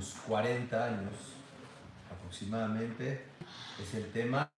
últimos 0.00 0.14
40 0.26 0.84
años 0.84 1.12
aproximadamente 2.10 3.20
es 3.80 3.94
el 3.94 4.10
tema 4.12 4.50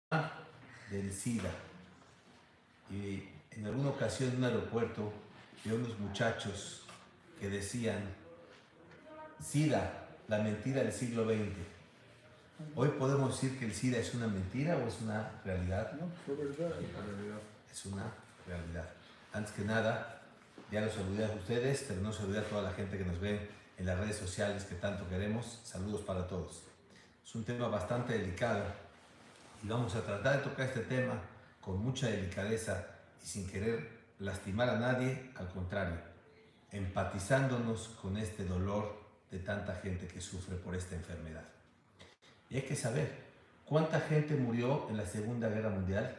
del 0.90 1.12
SIDA. 1.12 1.50
Y 2.90 3.24
en 3.52 3.66
alguna 3.66 3.90
ocasión 3.90 4.30
en 4.30 4.36
un 4.36 4.44
aeropuerto 4.44 5.12
vi 5.64 5.72
unos 5.72 5.98
muchachos 5.98 6.82
que 7.38 7.48
decían, 7.48 8.02
SIDA, 9.40 10.08
la 10.28 10.38
mentira 10.38 10.82
del 10.82 10.92
siglo 10.92 11.24
XX. 11.24 11.56
Hoy 12.74 12.88
podemos 12.98 13.40
decir 13.40 13.58
que 13.58 13.64
el 13.64 13.72
SIDA 13.72 13.98
es 13.98 14.14
una 14.14 14.26
mentira 14.26 14.76
o 14.76 14.86
es 14.86 15.00
una 15.00 15.40
realidad. 15.44 15.92
No, 15.92 16.08
fue 16.26 16.34
verdad. 16.34 16.72
Es 17.72 17.86
una 17.86 18.12
realidad. 18.46 18.90
Antes 19.32 19.52
que 19.52 19.62
nada, 19.62 20.20
ya 20.70 20.82
los 20.82 20.92
saludé 20.92 21.24
a 21.24 21.30
ustedes, 21.30 21.86
pero 21.88 22.02
no 22.02 22.12
saludé 22.12 22.40
a 22.40 22.44
toda 22.44 22.62
la 22.62 22.72
gente 22.72 22.98
que 22.98 23.04
nos 23.04 23.18
ve 23.18 23.59
en 23.80 23.86
las 23.86 23.98
redes 23.98 24.16
sociales 24.16 24.64
que 24.64 24.74
tanto 24.74 25.08
queremos. 25.08 25.58
Saludos 25.64 26.02
para 26.02 26.26
todos. 26.26 26.62
Es 27.24 27.34
un 27.34 27.44
tema 27.44 27.66
bastante 27.68 28.12
delicado 28.12 28.62
y 29.64 29.68
vamos 29.68 29.94
a 29.96 30.02
tratar 30.04 30.36
de 30.36 30.42
tocar 30.42 30.66
este 30.66 30.80
tema 30.80 31.14
con 31.62 31.82
mucha 31.82 32.08
delicadeza 32.08 32.86
y 33.22 33.26
sin 33.26 33.48
querer 33.48 33.88
lastimar 34.18 34.68
a 34.68 34.78
nadie, 34.78 35.30
al 35.34 35.48
contrario, 35.48 35.96
empatizándonos 36.70 37.88
con 38.02 38.18
este 38.18 38.44
dolor 38.44 39.00
de 39.30 39.38
tanta 39.38 39.74
gente 39.76 40.06
que 40.06 40.20
sufre 40.20 40.56
por 40.56 40.74
esta 40.74 40.94
enfermedad. 40.94 41.44
Y 42.50 42.56
hay 42.56 42.62
que 42.62 42.76
saber, 42.76 43.10
¿cuánta 43.64 44.00
gente 44.00 44.34
murió 44.36 44.90
en 44.90 44.98
la 44.98 45.06
Segunda 45.06 45.48
Guerra 45.48 45.70
Mundial? 45.70 46.18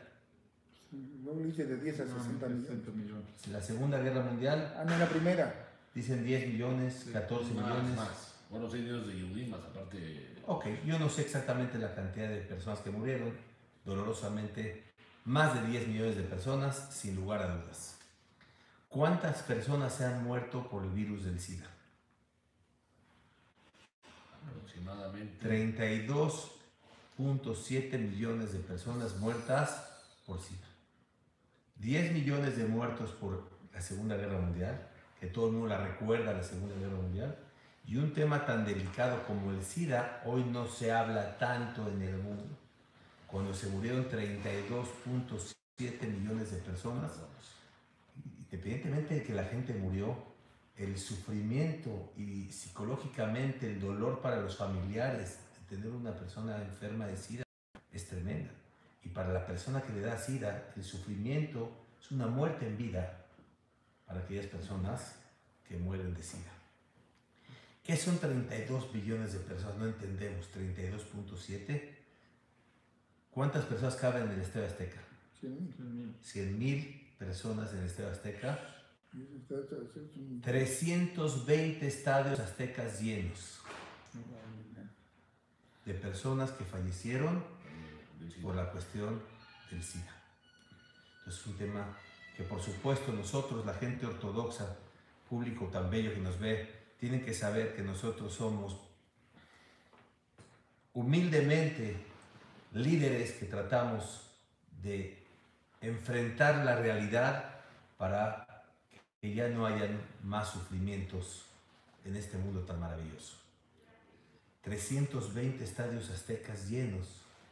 No 0.92 1.34
de 1.34 1.78
10 1.78 2.00
a 2.00 2.06
60 2.08 2.48
millones. 2.48 3.46
En 3.46 3.54
la 3.54 3.62
Segunda 3.62 4.00
Guerra 4.00 4.24
Mundial 4.24 4.74
Ah, 4.76 4.84
no, 4.84 4.98
la 4.98 5.08
primera. 5.08 5.71
Dicen 5.94 6.26
10 6.26 6.48
millones, 6.48 7.06
14 7.12 7.54
Más, 7.54 7.68
millones. 7.68 7.96
Más. 7.96 8.34
Bueno, 8.50 8.68
seis 8.70 8.84
millones 8.84 9.08
de 9.08 9.16
Yehudim, 9.16 9.50
más 9.50 9.62
aparte. 9.62 10.36
Ok, 10.46 10.66
yo 10.86 11.00
no 11.00 11.10
sé 11.10 11.22
exactamente 11.22 11.78
la 11.78 11.96
cantidad 11.96 12.30
de 12.30 12.42
personas 12.42 12.80
que 12.80 12.90
murieron, 12.90 13.34
dolorosamente 13.86 14.92
más 15.26 15.54
de 15.54 15.62
10 15.68 15.88
millones 15.88 16.16
de 16.18 16.24
personas, 16.24 16.90
sin 16.92 17.16
lugar 17.16 17.44
a 17.44 17.56
dudas. 17.56 18.00
¿Cuántas 18.90 19.44
personas 19.44 19.94
se 19.94 20.06
han 20.06 20.24
muerto 20.24 20.68
por 20.68 20.84
el 20.84 20.90
virus 20.90 21.24
del 21.24 21.40
SIDA? 21.40 21.68
Aproximadamente. 24.50 25.48
32.7 25.48 28.00
millones 28.00 28.52
de 28.52 28.60
personas 28.60 29.16
muertas 29.18 29.88
por 30.26 30.42
SIDA. 30.42 30.68
10 31.78 32.12
millones 32.12 32.58
de 32.58 32.66
muertos 32.66 33.12
por 33.12 33.50
la 33.74 33.82
Segunda 33.82 34.18
Guerra 34.18 34.40
Mundial, 34.40 34.91
que 35.22 35.28
todo 35.28 35.48
el 35.48 35.54
mundo 35.54 35.68
la 35.68 35.78
recuerda, 35.78 36.34
la 36.34 36.42
Segunda 36.42 36.76
Guerra 36.76 36.96
Mundial. 36.96 37.38
Y 37.86 37.98
un 37.98 38.12
tema 38.12 38.44
tan 38.44 38.66
delicado 38.66 39.24
como 39.28 39.52
el 39.52 39.64
SIDA, 39.64 40.24
hoy 40.26 40.44
no 40.44 40.68
se 40.68 40.92
habla 40.92 41.38
tanto 41.38 41.88
en 41.90 42.02
el 42.02 42.18
mundo. 42.18 42.58
Cuando 43.28 43.54
se 43.54 43.68
murieron 43.68 44.10
32.7 44.10 46.08
millones 46.08 46.52
de 46.52 46.58
personas, 46.58 47.12
independientemente 48.26 49.14
de 49.14 49.24
que 49.24 49.34
la 49.34 49.44
gente 49.44 49.76
murió, 49.76 50.18
el 50.76 50.98
sufrimiento 50.98 52.12
y 52.18 52.52
psicológicamente 52.52 53.68
el 53.68 53.80
dolor 53.80 54.22
para 54.22 54.42
los 54.42 54.58
familiares 54.58 55.38
de 55.60 55.76
tener 55.76 55.92
una 55.92 56.16
persona 56.16 56.58
enferma 56.64 57.06
de 57.06 57.16
SIDA 57.16 57.44
es 57.92 58.08
tremenda. 58.08 58.50
Y 59.04 59.10
para 59.10 59.32
la 59.32 59.46
persona 59.46 59.84
que 59.84 59.94
le 59.94 60.02
da 60.02 60.18
SIDA, 60.18 60.72
el 60.76 60.84
sufrimiento 60.84 61.70
es 62.02 62.10
una 62.10 62.26
muerte 62.26 62.66
en 62.66 62.76
vida 62.76 63.21
para 64.12 64.26
aquellas 64.26 64.48
personas 64.48 65.16
que 65.68 65.78
mueren 65.78 66.14
de 66.14 66.22
SIDA. 66.22 66.52
¿Qué 67.84 67.96
son 67.96 68.20
32 68.20 68.92
billones 68.92 69.34
de 69.34 69.40
personas? 69.40 69.78
No 69.78 69.86
entendemos. 69.86 70.48
32.7. 70.54 71.96
¿Cuántas 73.32 73.66
personas 73.66 73.96
caben 73.96 74.24
en 74.24 74.32
el 74.34 74.42
Estadio 74.42 74.68
Azteca? 74.68 75.02
Sí, 75.40 75.48
100 76.22 76.60
mil 76.60 77.08
personas 77.18 77.72
en 77.72 77.80
el 77.80 77.86
Estadio 77.86 78.12
Azteca. 78.12 78.60
y 79.14 79.24
eso 79.24 79.36
está- 79.38 79.56
está- 79.56 79.76
está- 79.76 80.00
es 80.00 80.16
un- 80.18 80.42
320 80.42 81.86
estadios 81.88 82.40
aztecas 82.40 83.02
llenos 83.02 83.60
de 85.86 85.94
personas 85.96 86.52
que 86.52 86.64
fallecieron 86.64 87.44
por 88.42 88.56
la 88.56 88.72
cuestión 88.72 89.22
del 89.70 89.84
SIDA. 89.84 90.16
Entonces 91.20 91.42
es 91.42 91.48
un 91.48 91.58
tema 91.58 91.98
que 92.42 92.48
por 92.48 92.62
supuesto 92.62 93.12
nosotros, 93.12 93.64
la 93.68 93.76
gente 93.76 94.08
ortodoxa, 94.08 94.76
público 95.30 95.68
tan 95.68 95.92
bello 95.92 96.12
que 96.12 96.20
nos 96.20 96.40
ve, 96.40 96.68
tienen 97.00 97.24
que 97.24 97.36
saber 97.36 97.76
que 97.76 97.84
nosotros 97.84 98.34
somos 98.34 98.78
humildemente 100.94 101.98
líderes 102.74 103.34
que 103.34 103.46
tratamos 103.46 104.28
de 104.82 105.24
enfrentar 105.82 106.66
la 106.66 106.76
realidad 106.76 107.62
para 107.98 108.66
que 109.22 109.36
ya 109.36 109.48
no 109.48 109.68
hayan 109.68 110.02
más 110.24 110.50
sufrimientos 110.50 111.46
en 112.06 112.16
este 112.16 112.38
mundo 112.40 112.62
tan 112.62 112.80
maravilloso. 112.80 113.38
320 114.64 115.64
estadios 115.64 116.10
aztecas 116.10 116.70
llenos 116.70 117.08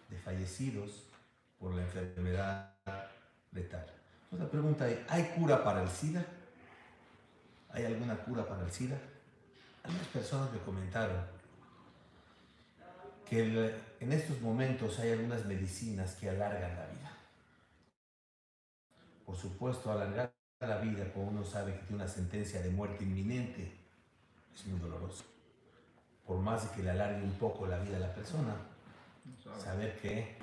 de 0.09 0.17
fallecidos 0.17 1.03
por 1.59 1.75
la 1.75 1.83
enfermedad 1.83 2.73
letal. 3.51 3.98
Entonces 4.31 4.45
la 4.45 4.51
pregunta 4.51 4.88
es, 4.88 5.00
¿hay 5.09 5.23
cura 5.35 5.63
para 5.63 5.81
el 5.81 5.90
SIDA? 5.90 6.23
¿Hay 7.72 7.84
alguna 7.85 8.16
cura 8.17 8.47
para 8.47 8.63
el 8.63 8.72
SIDA? 8.72 8.97
Algunas 9.84 10.07
personas 10.07 10.51
me 10.51 10.59
comentaron 10.59 11.17
que 13.25 13.41
el- 13.41 13.75
en 14.00 14.13
estos 14.13 14.39
momentos 14.41 15.00
hay 15.00 15.12
algunas 15.13 15.45
medicinas 15.45 16.13
que 16.16 16.29
alargan 16.29 16.75
la 16.75 16.85
vida. 16.85 17.18
Por 19.25 19.35
supuesto, 19.35 19.91
alargar 19.91 20.34
la 20.59 20.78
vida 20.78 21.06
cuando 21.13 21.31
uno 21.31 21.44
sabe 21.45 21.73
que 21.73 21.79
tiene 21.79 22.03
una 22.03 22.07
sentencia 22.07 22.62
de 22.62 22.69
muerte 22.69 23.03
inminente 23.03 23.75
es 24.53 24.66
muy 24.68 24.79
doloroso. 24.79 25.23
Por 26.28 26.38
más 26.39 26.66
que 26.69 26.84
le 26.84 26.91
alargue 26.91 27.23
un 27.23 27.34
poco 27.34 27.66
la 27.66 27.79
vida 27.79 27.97
a 27.97 28.01
la 28.01 28.13
persona, 28.13 28.56
saber 29.57 30.00
que 30.00 30.38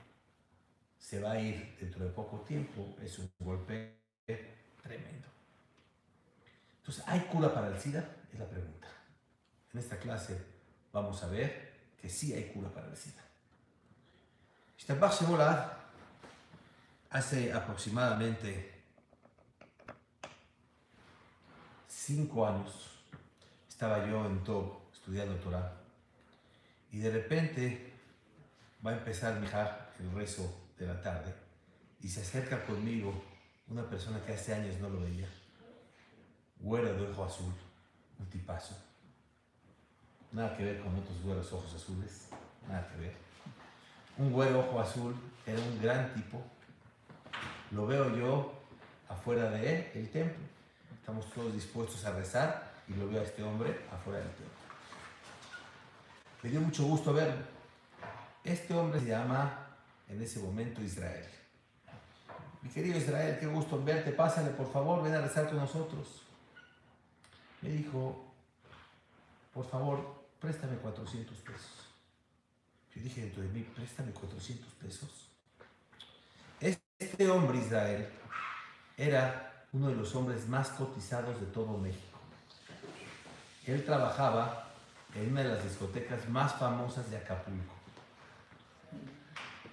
se 1.06 1.20
va 1.20 1.30
a 1.30 1.40
ir 1.40 1.76
dentro 1.78 2.04
de 2.04 2.10
poco 2.10 2.40
tiempo 2.40 2.96
es 3.00 3.16
un 3.20 3.30
golpe 3.38 3.96
tremendo. 4.82 5.28
Entonces, 6.78 7.04
¿hay 7.06 7.20
cura 7.20 7.54
para 7.54 7.68
el 7.68 7.78
SIDA? 7.78 8.04
Es 8.32 8.36
la 8.36 8.48
pregunta. 8.48 8.88
En 9.72 9.78
esta 9.78 10.00
clase 10.00 10.36
vamos 10.92 11.22
a 11.22 11.28
ver 11.28 11.92
que 11.96 12.08
sí 12.08 12.32
hay 12.32 12.50
cura 12.52 12.70
para 12.70 12.88
el 12.88 12.96
SIDA. 12.96 13.22
Shtabach 14.76 15.20
Shemolah, 15.20 15.78
hace 17.10 17.52
aproximadamente 17.52 18.82
cinco 21.86 22.48
años 22.48 23.04
estaba 23.68 24.04
yo 24.08 24.26
en 24.26 24.42
Tob 24.42 24.90
estudiando 24.92 25.36
Torah 25.36 25.72
y 26.90 26.98
de 26.98 27.10
repente 27.12 27.92
va 28.84 28.90
a 28.90 28.94
empezar 28.94 29.38
mi 29.38 29.46
hija 29.46 29.90
el 30.00 30.10
rezo 30.10 30.65
de 30.78 30.86
la 30.86 31.00
tarde 31.00 31.34
y 32.00 32.08
se 32.08 32.20
acerca 32.20 32.64
conmigo 32.64 33.12
una 33.68 33.88
persona 33.88 34.20
que 34.24 34.34
hace 34.34 34.54
años 34.54 34.78
no 34.80 34.88
lo 34.88 35.00
veía, 35.00 35.28
güero 36.60 36.94
de 36.94 37.10
ojo 37.10 37.24
azul, 37.24 37.52
un 38.18 38.26
tipazo, 38.26 38.76
nada 40.32 40.56
que 40.56 40.64
ver 40.64 40.80
con 40.80 40.94
otros 40.94 41.20
güeros 41.22 41.52
ojos 41.52 41.74
azules, 41.74 42.28
nada 42.68 42.86
que 42.88 42.96
ver. 42.98 43.16
Un 44.18 44.32
güero 44.32 44.60
ojo 44.60 44.80
azul 44.80 45.14
era 45.44 45.58
un 45.58 45.80
gran 45.82 46.14
tipo, 46.14 46.42
lo 47.72 47.86
veo 47.86 48.16
yo 48.16 48.52
afuera 49.08 49.50
de 49.50 49.74
él, 49.74 49.90
el 49.94 50.10
templo, 50.10 50.44
estamos 50.94 51.30
todos 51.32 51.52
dispuestos 51.52 52.04
a 52.04 52.12
rezar 52.12 52.72
y 52.88 52.94
lo 52.94 53.08
veo 53.08 53.20
a 53.20 53.24
este 53.24 53.42
hombre 53.42 53.80
afuera 53.92 54.20
del 54.20 54.28
templo. 54.28 54.56
Me 56.42 56.50
dio 56.50 56.60
mucho 56.60 56.84
gusto 56.84 57.12
verlo. 57.12 57.42
Este 58.44 58.72
hombre 58.74 59.00
se 59.00 59.06
llama 59.06 59.65
en 60.08 60.22
ese 60.22 60.40
momento 60.40 60.82
Israel. 60.82 61.26
Mi 62.62 62.70
querido 62.70 62.98
Israel, 62.98 63.38
qué 63.38 63.46
gusto 63.46 63.82
verte, 63.82 64.12
pásale 64.12 64.50
por 64.50 64.72
favor, 64.72 65.02
ven 65.02 65.14
a 65.14 65.20
rezar 65.20 65.46
con 65.46 65.56
nosotros. 65.56 66.22
Me 67.62 67.70
dijo, 67.70 68.32
por 69.52 69.66
favor, 69.68 70.26
préstame 70.40 70.76
400 70.76 71.36
pesos. 71.38 71.86
Yo 72.94 73.02
dije 73.02 73.22
dentro 73.22 73.42
de 73.42 73.48
mí, 73.48 73.62
préstame 73.62 74.12
400 74.12 74.72
pesos. 74.74 75.28
Este 76.98 77.28
hombre 77.28 77.58
Israel 77.58 78.08
era 78.96 79.66
uno 79.72 79.88
de 79.88 79.94
los 79.94 80.14
hombres 80.14 80.48
más 80.48 80.70
cotizados 80.70 81.38
de 81.40 81.46
todo 81.46 81.76
México. 81.76 82.18
Él 83.66 83.84
trabajaba 83.84 84.70
en 85.14 85.30
una 85.30 85.42
de 85.42 85.50
las 85.50 85.64
discotecas 85.64 86.28
más 86.28 86.54
famosas 86.54 87.10
de 87.10 87.18
Acapulco. 87.18 87.75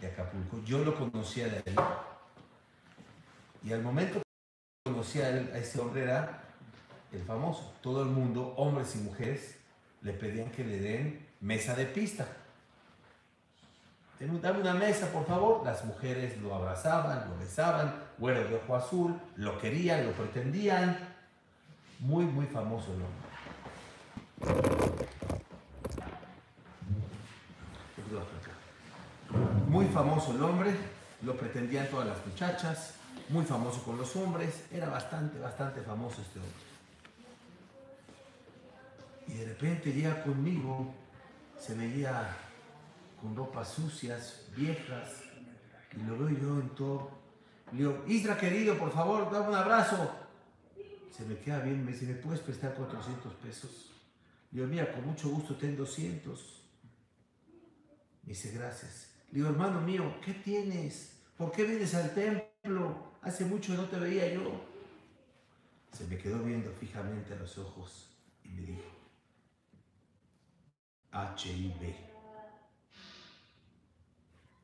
Acapulco. 0.08 0.62
Yo 0.64 0.80
lo 0.80 0.96
conocía 0.96 1.48
de 1.48 1.58
ahí. 1.58 1.76
Y 3.64 3.74
al 3.74 3.82
momento 3.82 4.20
que 4.20 4.92
conocí 4.92 5.22
a, 5.22 5.28
a 5.28 5.58
ese 5.58 5.80
hombre 5.80 6.04
era 6.04 6.44
el 7.12 7.24
famoso. 7.24 7.74
Todo 7.82 8.04
el 8.04 8.10
mundo, 8.10 8.54
hombres 8.58 8.96
y 8.96 9.00
mujeres, 9.00 9.58
le 10.02 10.14
pedían 10.14 10.52
que 10.52 10.64
le 10.64 10.80
den 10.80 11.28
mesa 11.40 11.76
de 11.76 11.86
pista. 11.86 12.28
Dame 14.20 14.62
una 14.62 14.74
mesa, 14.74 15.12
por 15.12 15.26
favor. 15.26 15.66
Las 15.66 15.84
mujeres 15.84 16.40
lo 16.42 16.56
abrazaban, 16.56 17.30
lo 17.30 17.38
besaban, 17.38 17.94
güero 18.18 18.48
de 18.48 18.56
ojo 18.56 18.76
azul, 18.76 19.20
lo 19.36 19.58
querían, 19.60 20.06
lo 20.06 20.14
pretendían. 20.14 20.98
Muy, 22.00 22.26
muy 22.26 22.46
famoso 22.46 22.94
el 22.94 23.02
hombre. 23.02 23.24
Muy 29.74 29.88
famoso 29.88 30.36
el 30.36 30.44
hombre, 30.44 30.72
lo 31.24 31.36
pretendían 31.36 31.90
todas 31.90 32.06
las 32.06 32.24
muchachas, 32.28 32.94
muy 33.30 33.44
famoso 33.44 33.84
con 33.84 33.98
los 33.98 34.16
hombres, 34.16 34.66
era 34.72 34.88
bastante, 34.88 35.40
bastante 35.40 35.81
famoso 35.81 36.22
este 36.22 36.38
hombre. 36.38 36.54
Y 39.30 39.34
de 39.34 39.46
repente 39.46 39.92
llega 39.92 40.24
conmigo, 40.24 40.94
se 41.60 41.74
veía 41.74 42.38
con 43.20 43.36
ropas 43.36 43.70
sucias, 43.70 44.44
viejas, 44.56 45.24
y 45.98 46.04
lo 46.08 46.20
veo 46.20 46.30
yo 46.30 46.60
en 46.60 46.70
todo. 46.75 47.10
Le 47.72 47.80
digo, 47.80 48.04
Isra 48.08 48.38
querido, 48.38 48.78
por 48.78 48.92
favor, 48.92 49.31
dame 49.31 49.50
un 49.50 49.56
abrazo. 49.56 50.12
Se 51.10 51.25
me 51.25 51.40
queda 51.40 51.62
bien, 51.62 51.84
me 51.84 51.94
dice, 51.94 52.06
¿me 52.06 52.14
puedes 52.14 52.42
prestar 52.42 52.75
400 52.75 53.34
pesos? 53.42 53.92
Le 54.52 54.60
digo, 54.60 54.68
mira, 54.72 54.92
con 54.92 55.04
mucho 55.04 55.30
gusto 55.30 55.56
ten 55.56 55.75
200. 55.75 56.62
Me 58.22 58.34
dice, 58.34 58.52
gracias. 58.52 59.12
Digo, 59.34 59.50
hermano 59.50 59.82
mío, 59.82 60.16
¿qué 60.24 60.32
tienes? 60.32 61.18
¿Por 61.36 61.52
qué 61.52 61.64
vienes 61.64 61.96
al 61.96 62.14
templo? 62.14 63.14
Hace 63.24 63.46
mucho 63.46 63.74
no 63.74 63.86
te 63.86 63.98
veía 63.98 64.32
yo. 64.32 64.64
Se 65.92 66.06
me 66.06 66.20
quedó 66.20 66.44
viendo 66.44 66.72
fijamente 66.74 67.34
a 67.34 67.38
los 67.38 67.58
ojos 67.58 68.16
y 68.44 68.50
me 68.50 68.62
dijo, 68.62 68.92
HIV, 71.12 71.96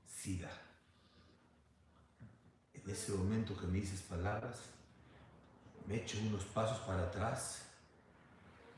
SIDA. 0.06 0.52
En 2.72 2.88
ese 2.92 3.12
momento 3.14 3.58
que 3.58 3.66
me 3.66 3.80
dices 3.80 4.04
palabras, 4.04 4.60
me 5.88 5.96
echo 5.96 6.20
unos 6.20 6.44
pasos 6.46 6.78
para 6.82 7.06
atrás, 7.06 7.66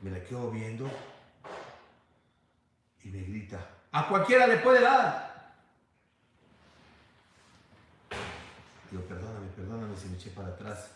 me 0.00 0.10
la 0.10 0.24
quedo 0.24 0.50
viendo 0.50 0.90
y 3.04 3.10
me 3.10 3.20
grita, 3.24 3.68
a 3.92 4.08
cualquiera 4.08 4.46
le 4.46 4.56
puede 4.56 4.80
dar. 4.80 5.31
Digo, 8.92 9.04
perdóname, 9.04 9.46
perdóname 9.56 9.96
si 9.96 10.08
me 10.08 10.16
eché 10.16 10.28
para 10.32 10.48
atrás. 10.48 10.90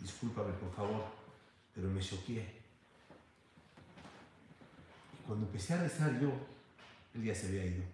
Discúlpame, 0.00 0.54
por 0.54 0.74
favor, 0.74 1.04
pero 1.74 1.86
me 1.88 2.00
choqué. 2.00 2.40
Y 5.12 5.26
cuando 5.26 5.44
empecé 5.44 5.74
a 5.74 5.82
rezar 5.82 6.18
yo, 6.18 6.32
él 7.14 7.22
ya 7.22 7.34
se 7.34 7.48
había 7.48 7.66
ido. 7.66 7.84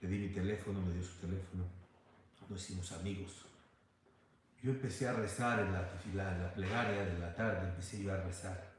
Le 0.00 0.08
di 0.08 0.18
mi 0.18 0.28
teléfono, 0.30 0.80
me 0.80 0.92
dio 0.92 1.04
su 1.04 1.14
teléfono. 1.20 1.62
Nos 2.48 2.60
hicimos 2.60 2.90
amigos. 2.90 3.46
Yo 4.64 4.72
empecé 4.72 5.08
a 5.08 5.12
rezar 5.12 5.60
en 5.60 5.72
la, 5.72 5.88
en 6.04 6.42
la 6.42 6.52
plegaria 6.52 7.04
de 7.04 7.18
la 7.20 7.32
tarde, 7.32 7.68
empecé 7.68 8.02
yo 8.02 8.12
a 8.12 8.16
rezar, 8.16 8.72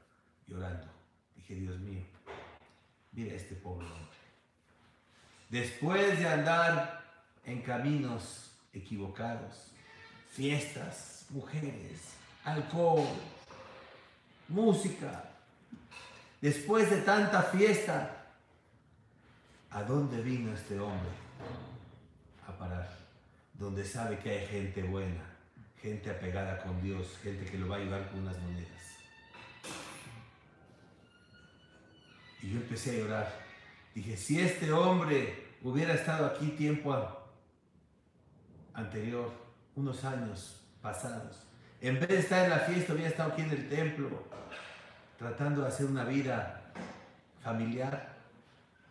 llorando. 0.46 0.86
Dije, 1.34 1.54
Dios 1.54 1.80
mío, 1.80 2.02
mira 3.12 3.32
a 3.32 3.36
este 3.36 3.54
pobre 3.54 3.86
hombre. 3.86 4.18
Después 5.48 6.18
de 6.18 6.28
andar 6.28 7.02
en 7.46 7.62
caminos 7.62 8.51
equivocados, 8.72 9.72
fiestas, 10.30 11.26
mujeres, 11.30 12.14
alcohol, 12.44 13.06
música, 14.48 15.30
después 16.40 16.90
de 16.90 17.02
tanta 17.02 17.42
fiesta, 17.42 18.26
¿a 19.70 19.82
dónde 19.82 20.20
vino 20.22 20.52
este 20.52 20.78
hombre 20.78 21.10
a 22.46 22.52
parar? 22.52 22.88
Donde 23.54 23.84
sabe 23.84 24.18
que 24.18 24.30
hay 24.30 24.46
gente 24.46 24.82
buena, 24.82 25.22
gente 25.80 26.10
apegada 26.10 26.62
con 26.62 26.82
Dios, 26.82 27.18
gente 27.22 27.44
que 27.50 27.58
lo 27.58 27.68
va 27.68 27.76
a 27.76 27.78
ayudar 27.80 28.08
con 28.10 28.20
unas 28.20 28.38
monedas. 28.38 28.68
Y 32.42 32.50
yo 32.50 32.56
empecé 32.56 32.90
a 32.90 32.98
llorar. 33.04 33.42
Dije, 33.94 34.16
si 34.16 34.40
este 34.40 34.72
hombre 34.72 35.52
hubiera 35.62 35.94
estado 35.94 36.26
aquí 36.26 36.48
tiempo 36.48 37.21
anterior, 38.74 39.32
unos 39.74 40.04
años 40.04 40.60
pasados, 40.80 41.46
en 41.80 41.98
vez 41.98 42.08
de 42.08 42.18
estar 42.18 42.44
en 42.44 42.50
la 42.50 42.60
fiesta, 42.60 42.92
hubiera 42.92 43.10
estado 43.10 43.32
aquí 43.32 43.42
en 43.42 43.50
el 43.50 43.68
templo, 43.68 44.08
tratando 45.18 45.62
de 45.62 45.68
hacer 45.68 45.86
una 45.86 46.04
vida 46.04 46.72
familiar, 47.42 48.14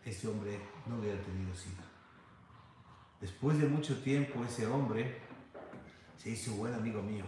ese 0.04 0.28
hombre 0.28 0.60
no 0.86 0.98
hubiera 0.98 1.18
tenido 1.22 1.54
sida. 1.54 1.82
Después 3.18 3.58
de 3.58 3.66
mucho 3.66 4.02
tiempo, 4.02 4.44
ese 4.44 4.66
hombre 4.66 5.16
se 6.22 6.30
hizo 6.30 6.52
buen 6.52 6.74
amigo 6.74 7.00
mío. 7.02 7.24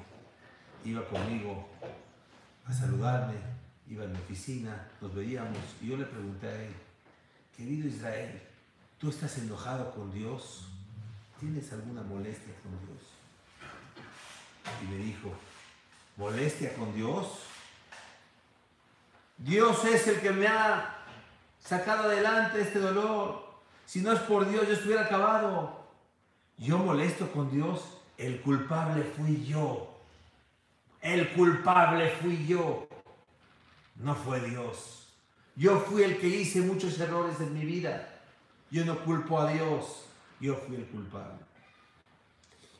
Iba 0.84 1.08
conmigo 1.08 1.66
a 2.66 2.72
saludarme, 2.72 3.34
iba 3.88 4.04
a 4.04 4.08
mi 4.08 4.18
oficina, 4.18 4.88
nos 5.00 5.14
veíamos 5.14 5.58
y 5.80 5.88
yo 5.88 5.96
le 5.96 6.04
pregunté 6.04 6.48
a 6.48 6.62
él, 6.62 6.74
querido 7.56 7.88
Israel, 7.88 8.42
¿tú 8.98 9.08
estás 9.08 9.38
enojado 9.38 9.94
con 9.94 10.12
Dios? 10.12 10.68
¿Tienes 11.44 11.70
alguna 11.74 12.00
molestia 12.00 12.54
con 12.62 12.72
Dios? 12.86 13.02
Y 14.82 14.86
me 14.86 14.96
dijo, 14.96 15.30
¿molestia 16.16 16.74
con 16.74 16.94
Dios? 16.94 17.40
Dios 19.36 19.84
es 19.84 20.08
el 20.08 20.20
que 20.22 20.30
me 20.32 20.46
ha 20.46 21.04
sacado 21.62 22.04
adelante 22.04 22.62
este 22.62 22.78
dolor. 22.78 23.44
Si 23.84 24.00
no 24.00 24.12
es 24.12 24.20
por 24.20 24.48
Dios, 24.48 24.66
yo 24.66 24.72
estuviera 24.72 25.02
acabado. 25.02 25.84
Yo 26.56 26.78
molesto 26.78 27.30
con 27.30 27.50
Dios, 27.50 27.98
el 28.16 28.40
culpable 28.40 29.02
fui 29.02 29.44
yo. 29.44 30.00
El 31.02 31.30
culpable 31.34 32.08
fui 32.22 32.46
yo. 32.46 32.88
No 33.96 34.14
fue 34.14 34.40
Dios. 34.48 35.12
Yo 35.56 35.78
fui 35.78 36.04
el 36.04 36.16
que 36.16 36.26
hice 36.26 36.62
muchos 36.62 36.98
errores 36.98 37.38
en 37.40 37.52
mi 37.52 37.66
vida. 37.66 38.22
Yo 38.70 38.86
no 38.86 38.98
culpo 39.04 39.38
a 39.40 39.52
Dios. 39.52 40.04
Yo 40.44 40.56
fui 40.56 40.76
el 40.76 40.84
culpable. 40.88 41.38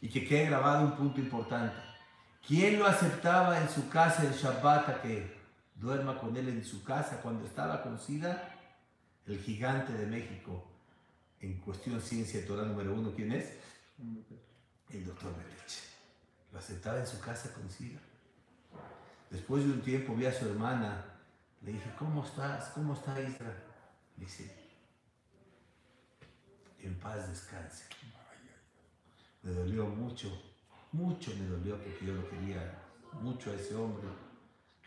Y 0.02 0.10
que 0.10 0.28
quede 0.28 0.50
grabado 0.50 0.84
un 0.84 0.96
punto 0.96 1.18
importante. 1.18 1.74
¿Quién 2.46 2.78
lo 2.78 2.84
aceptaba 2.84 3.58
en 3.58 3.70
su 3.70 3.88
casa 3.88 4.22
el 4.22 4.34
Shabbat 4.34 4.88
a 4.90 5.00
que 5.00 5.34
duerma 5.74 6.18
con 6.18 6.36
él 6.36 6.50
en 6.50 6.62
su 6.62 6.84
casa 6.84 7.22
cuando 7.22 7.46
estaba 7.46 7.82
con 7.82 7.98
SIDA? 7.98 8.50
El 9.26 9.38
gigante 9.38 9.94
de 9.94 10.04
México. 10.04 10.62
En 11.40 11.58
cuestión 11.60 12.02
ciencia 12.02 12.40
de 12.40 12.46
Torah 12.46 12.64
número 12.64 12.92
uno, 12.92 13.14
¿quién 13.16 13.32
es? 13.32 13.54
El 14.90 15.06
doctor 15.06 15.34
Beleche. 15.34 15.84
Lo 16.52 16.58
aceptaba 16.58 16.98
en 16.98 17.06
su 17.06 17.18
casa 17.18 17.50
con 17.54 17.70
SIDA. 17.70 18.00
Después 19.30 19.64
de 19.64 19.72
un 19.72 19.80
tiempo 19.80 20.14
vi 20.14 20.26
a 20.26 20.38
su 20.38 20.44
hermana. 20.44 21.02
Le 21.62 21.72
dije, 21.72 21.90
¿cómo 21.98 22.26
estás? 22.26 22.66
¿Cómo 22.74 22.92
está 22.92 23.18
Isra? 23.22 23.54
Dice, 24.18 24.63
en 26.86 26.94
paz 26.96 27.28
descanse. 27.28 27.84
Me 29.42 29.52
dolió 29.52 29.86
mucho, 29.86 30.28
mucho 30.92 31.32
me 31.36 31.46
dolió 31.46 31.76
porque 31.76 32.06
yo 32.06 32.14
lo 32.14 32.28
quería 32.28 32.78
mucho 33.20 33.50
a 33.50 33.54
ese 33.54 33.74
hombre, 33.74 34.06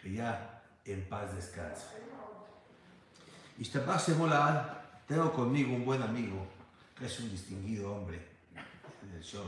que 0.01 0.13
ya 0.13 0.63
en 0.85 1.07
paz 1.07 1.35
descanse. 1.35 1.85
Y 3.57 4.13
mola, 4.13 5.01
tengo 5.07 5.31
conmigo 5.33 5.73
un 5.73 5.85
buen 5.85 6.01
amigo, 6.01 6.47
que 6.97 7.05
es 7.05 7.19
un 7.19 7.31
distinguido 7.31 7.93
hombre, 7.93 8.27
el 9.15 9.21
Shor 9.21 9.47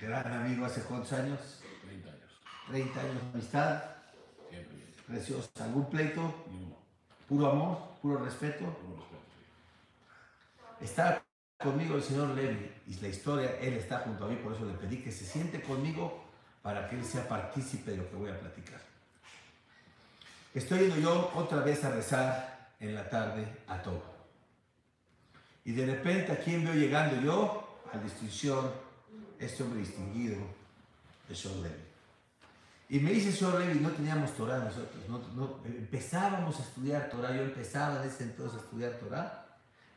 Gran 0.00 0.32
amigo 0.32 0.64
hace 0.64 0.82
cuántos 0.82 1.12
años? 1.12 1.60
30 1.84 2.08
años. 2.08 2.40
30 2.68 3.00
años 3.00 3.14
de 3.14 3.30
amistad. 3.34 3.82
Siempre. 4.48 4.76
Precioso. 5.06 5.50
¿Algún 5.60 5.90
pleito? 5.90 6.44
Ninguno. 6.48 6.76
¿Puro 7.28 7.50
amor? 7.50 7.78
¿Puro 8.00 8.24
respeto? 8.24 8.64
Puro 8.64 8.96
respeto. 8.96 9.27
Está 10.80 11.22
conmigo 11.58 11.96
el 11.96 12.02
señor 12.02 12.28
Levi 12.30 12.70
y 12.86 12.94
la 13.00 13.08
historia, 13.08 13.58
él 13.60 13.74
está 13.74 14.00
junto 14.00 14.24
a 14.24 14.28
mí, 14.28 14.36
por 14.36 14.54
eso 14.54 14.64
le 14.64 14.74
pedí 14.74 14.98
que 14.98 15.10
se 15.10 15.24
siente 15.24 15.60
conmigo 15.60 16.24
para 16.62 16.88
que 16.88 16.96
él 16.96 17.04
sea 17.04 17.28
partícipe 17.28 17.90
de 17.90 17.96
lo 17.96 18.10
que 18.10 18.16
voy 18.16 18.30
a 18.30 18.38
platicar. 18.38 18.80
Estoy 20.54 20.80
yendo 20.80 20.96
yo 20.98 21.32
otra 21.34 21.60
vez 21.60 21.84
a 21.84 21.90
rezar 21.90 22.74
en 22.80 22.94
la 22.94 23.08
tarde 23.08 23.46
a 23.66 23.82
todo. 23.82 24.02
Y 25.64 25.72
de 25.72 25.86
repente, 25.86 26.32
¿a 26.32 26.38
quién 26.38 26.64
veo 26.64 26.74
llegando 26.74 27.20
yo? 27.20 27.80
A 27.92 27.96
la 27.96 28.02
distinción, 28.02 28.70
este 29.38 29.62
hombre 29.62 29.80
distinguido, 29.80 30.38
el 31.28 31.36
señor 31.36 31.58
Levi. 31.58 31.84
Y 32.90 33.00
me 33.00 33.12
dice 33.12 33.28
el 33.28 33.34
señor 33.34 33.60
Levi, 33.60 33.80
no 33.80 33.90
teníamos 33.90 34.34
Torah 34.34 34.58
nosotros, 34.58 35.08
no, 35.08 35.60
empezábamos 35.64 36.58
a 36.58 36.62
estudiar 36.62 37.10
Torah, 37.10 37.36
yo 37.36 37.42
empezaba 37.42 38.04
ese 38.04 38.24
entonces 38.24 38.60
a 38.60 38.62
estudiar 38.62 38.92
Torah. 38.92 39.47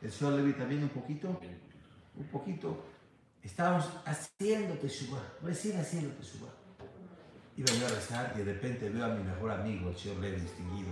El 0.02 0.10
señor 0.10 0.34
Levi 0.34 0.52
también 0.54 0.82
un 0.82 0.88
poquito, 0.88 1.40
un 2.16 2.26
poquito. 2.26 2.84
Estábamos 3.42 3.88
haciendo 4.04 4.74
Teshuvah, 4.74 5.22
recién 5.42 5.78
haciendo 5.78 6.10
Teshuvah. 6.14 6.52
Iba 7.56 7.72
yo 7.72 7.86
a 7.86 7.90
rezar 7.90 8.32
y 8.34 8.38
de 8.38 8.44
repente 8.52 8.88
veo 8.88 9.04
a 9.04 9.08
mi 9.08 9.22
mejor 9.22 9.50
amigo, 9.52 9.90
el 9.90 9.96
señor 9.96 10.18
Levi 10.18 10.40
distinguido. 10.40 10.90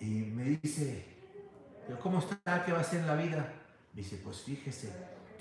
Y 0.00 0.06
me 0.06 0.44
dice, 0.44 1.04
"¿Pero 1.86 1.98
¿cómo 2.00 2.18
está? 2.18 2.64
¿Qué 2.64 2.72
va 2.72 2.78
a 2.78 2.80
hacer 2.80 3.00
en 3.00 3.06
la 3.06 3.14
vida? 3.14 3.52
Me 3.94 4.02
dice, 4.02 4.20
pues 4.22 4.40
fíjese 4.40 4.92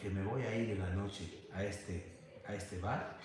que 0.02 0.10
me 0.10 0.24
voy 0.24 0.44
a 0.44 0.56
ir 0.56 0.72
en 0.72 0.80
la 0.80 0.90
noche 0.92 1.48
a 1.54 1.64
este, 1.64 2.42
a 2.48 2.54
este 2.54 2.78
bar, 2.80 3.18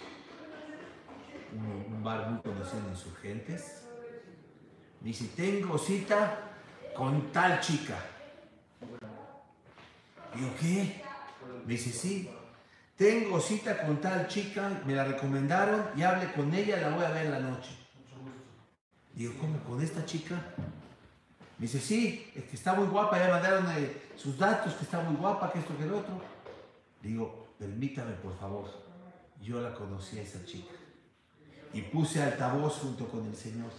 un, 1.53 1.95
un 1.95 2.03
bar 2.03 2.31
muy 2.31 2.41
conocido 2.43 2.79
en 2.85 2.91
Insurgentes. 2.91 3.87
Me 5.01 5.09
dice, 5.09 5.27
tengo 5.37 5.77
cita 5.79 6.41
con 6.95 7.31
tal 7.33 7.61
chica. 7.61 7.97
Digo, 10.37 10.51
¿qué? 10.61 11.03
Me 11.65 11.73
dice, 11.73 11.91
sí, 11.91 12.31
tengo 12.97 13.41
cita 13.41 13.87
con 13.87 14.01
tal 14.01 14.29
chica, 14.29 14.83
me 14.85 14.95
la 14.95 15.05
recomendaron 15.05 15.87
y 15.97 16.03
hable 16.03 16.33
con 16.33 16.53
ella, 16.55 16.81
la 16.81 16.95
voy 16.95 17.05
a 17.05 17.11
ver 17.11 17.27
en 17.27 17.33
la 17.33 17.41
noche. 17.41 17.71
Digo, 19.15 19.33
¿cómo 19.41 19.59
con 19.65 19.83
esta 19.83 20.05
chica? 20.05 20.35
Me 21.59 21.67
dice, 21.67 21.81
sí, 21.81 22.31
es 22.35 22.45
que 22.45 22.57
está 22.57 22.75
muy 22.75 22.87
guapa, 22.87 23.19
ya 23.19 23.31
mandaron 23.31 23.67
eh, 23.79 24.11
sus 24.15 24.39
datos, 24.39 24.75
que 24.75 24.85
está 24.85 25.01
muy 25.01 25.17
guapa, 25.17 25.51
que 25.51 25.59
esto, 25.59 25.77
que 25.77 25.85
el 25.85 25.95
otro. 25.95 26.21
Digo, 27.01 27.49
permítame, 27.59 28.13
por 28.17 28.39
favor. 28.39 28.71
Yo 29.41 29.61
la 29.61 29.75
conocí 29.75 30.19
a 30.19 30.23
esa 30.23 30.45
chica. 30.45 30.75
Y 31.73 31.83
puse 31.83 32.23
altavoz 32.23 32.79
junto 32.79 33.09
con 33.09 33.27
el 33.27 33.35
Señor. 33.35 33.71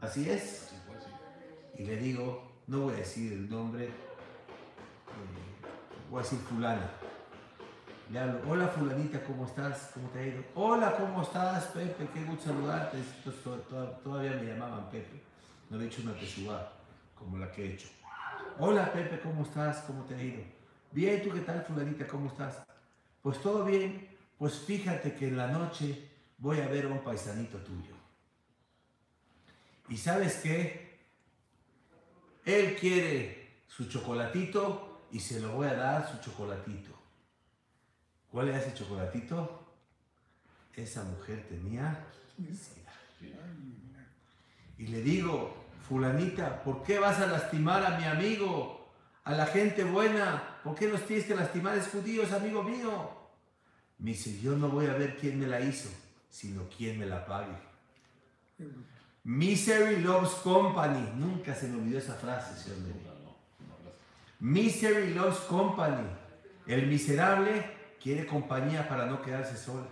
Así 0.00 0.28
es. 0.30 0.70
Y 1.76 1.84
le 1.84 1.96
digo, 1.96 2.47
no 2.68 2.80
voy 2.82 2.94
a 2.94 2.98
decir 2.98 3.32
el 3.32 3.48
nombre, 3.50 3.84
eh, 3.86 3.90
voy 6.10 6.20
a 6.20 6.22
decir 6.22 6.38
fulana. 6.40 6.90
Le 8.10 8.18
hablo, 8.18 8.40
hola 8.50 8.68
fulanita, 8.68 9.22
¿cómo 9.24 9.44
estás? 9.46 9.90
¿Cómo 9.92 10.08
te 10.08 10.18
ha 10.18 10.26
ido? 10.26 10.42
Hola, 10.54 10.96
¿cómo 10.96 11.22
estás, 11.22 11.64
Pepe? 11.66 12.08
Qué 12.14 12.24
gusto 12.24 12.44
saludarte. 12.44 12.96
Entonces, 12.98 13.42
to- 13.42 13.58
to- 13.68 13.90
todavía 14.02 14.30
me 14.32 14.44
llamaban 14.44 14.88
Pepe. 14.90 15.22
No 15.68 15.78
he 15.80 15.86
hecho 15.86 16.00
una 16.02 16.14
teshuva 16.14 16.72
como 17.14 17.36
la 17.36 17.50
que 17.52 17.64
he 17.66 17.74
hecho. 17.74 17.88
Hola, 18.58 18.90
Pepe, 18.92 19.20
¿cómo 19.20 19.42
estás? 19.42 19.78
¿Cómo 19.86 20.04
te 20.04 20.14
ha 20.14 20.22
ido? 20.22 20.42
Bien, 20.92 21.22
¿tú 21.22 21.30
qué 21.32 21.40
tal, 21.40 21.62
fulanita? 21.64 22.06
¿Cómo 22.06 22.28
estás? 22.28 22.62
Pues 23.22 23.40
todo 23.42 23.64
bien. 23.64 24.08
Pues 24.38 24.58
fíjate 24.60 25.14
que 25.14 25.28
en 25.28 25.36
la 25.36 25.48
noche 25.48 26.08
voy 26.38 26.60
a 26.60 26.68
ver 26.68 26.86
a 26.86 26.88
un 26.88 27.00
paisanito 27.00 27.58
tuyo. 27.58 27.94
¿Y 29.90 29.96
sabes 29.98 30.36
qué? 30.42 30.87
Él 32.48 32.76
quiere 32.76 33.62
su 33.66 33.90
chocolatito 33.90 35.02
y 35.12 35.20
se 35.20 35.38
lo 35.38 35.52
voy 35.52 35.66
a 35.66 35.74
dar 35.74 36.10
su 36.10 36.18
chocolatito. 36.18 36.98
¿Cuál 38.30 38.48
era 38.48 38.58
ese 38.58 38.72
chocolatito? 38.72 39.66
Esa 40.74 41.04
mujer 41.04 41.46
tenía. 41.46 42.06
Y 44.78 44.86
le 44.86 45.02
digo, 45.02 45.62
fulanita, 45.86 46.62
¿por 46.62 46.82
qué 46.82 46.98
vas 46.98 47.20
a 47.20 47.26
lastimar 47.26 47.84
a 47.84 47.98
mi 47.98 48.04
amigo? 48.04 48.94
A 49.24 49.34
la 49.34 49.44
gente 49.44 49.84
buena. 49.84 50.58
¿Por 50.64 50.74
qué 50.74 50.88
los 50.88 51.06
tienes 51.06 51.26
que 51.26 51.34
lastimar? 51.34 51.76
Es 51.76 51.88
judío, 51.88 52.22
es 52.22 52.32
amigo 52.32 52.62
mío. 52.62 53.10
Me 53.98 54.12
dice, 54.12 54.40
yo 54.40 54.56
no 54.56 54.70
voy 54.70 54.86
a 54.86 54.94
ver 54.94 55.18
quién 55.18 55.38
me 55.38 55.46
la 55.46 55.60
hizo, 55.60 55.90
sino 56.30 56.66
quién 56.74 56.98
me 56.98 57.04
la 57.04 57.26
pague. 57.26 57.58
Misery 59.28 60.00
loves 60.00 60.30
company. 60.42 61.06
Nunca 61.16 61.54
se 61.54 61.68
me 61.68 61.76
olvidó 61.76 61.98
esa 61.98 62.14
frase, 62.14 62.56
señor. 62.56 62.78
Misery 64.40 65.12
loves 65.12 65.40
company. 65.40 66.08
El 66.66 66.86
miserable 66.86 67.62
quiere 68.02 68.26
compañía 68.26 68.88
para 68.88 69.04
no 69.04 69.20
quedarse 69.20 69.58
sola. 69.58 69.86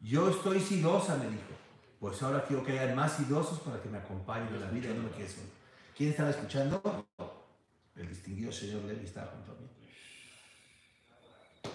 Yo 0.00 0.30
estoy 0.30 0.60
sidosa, 0.60 1.16
me 1.16 1.26
dijo. 1.26 1.52
Pues 2.00 2.22
ahora 2.22 2.46
quiero 2.46 2.64
que 2.64 2.78
haya 2.78 2.94
más 2.94 3.12
sidosos 3.12 3.60
para 3.60 3.82
que 3.82 3.90
me 3.90 3.98
acompañen 3.98 4.48
en 4.54 4.60
la 4.62 4.70
vida 4.70 4.88
y 4.88 4.94
no 4.94 5.02
me 5.02 5.10
quede 5.10 5.28
sola. 5.28 5.48
¿Quién 5.94 6.08
estaba 6.08 6.30
escuchando? 6.30 7.06
El 7.94 8.08
distinguido 8.08 8.50
señor 8.50 8.84
Levi 8.84 9.04
estaba 9.04 9.32
junto 9.32 9.52
a 9.52 9.54
mí. 9.56 9.68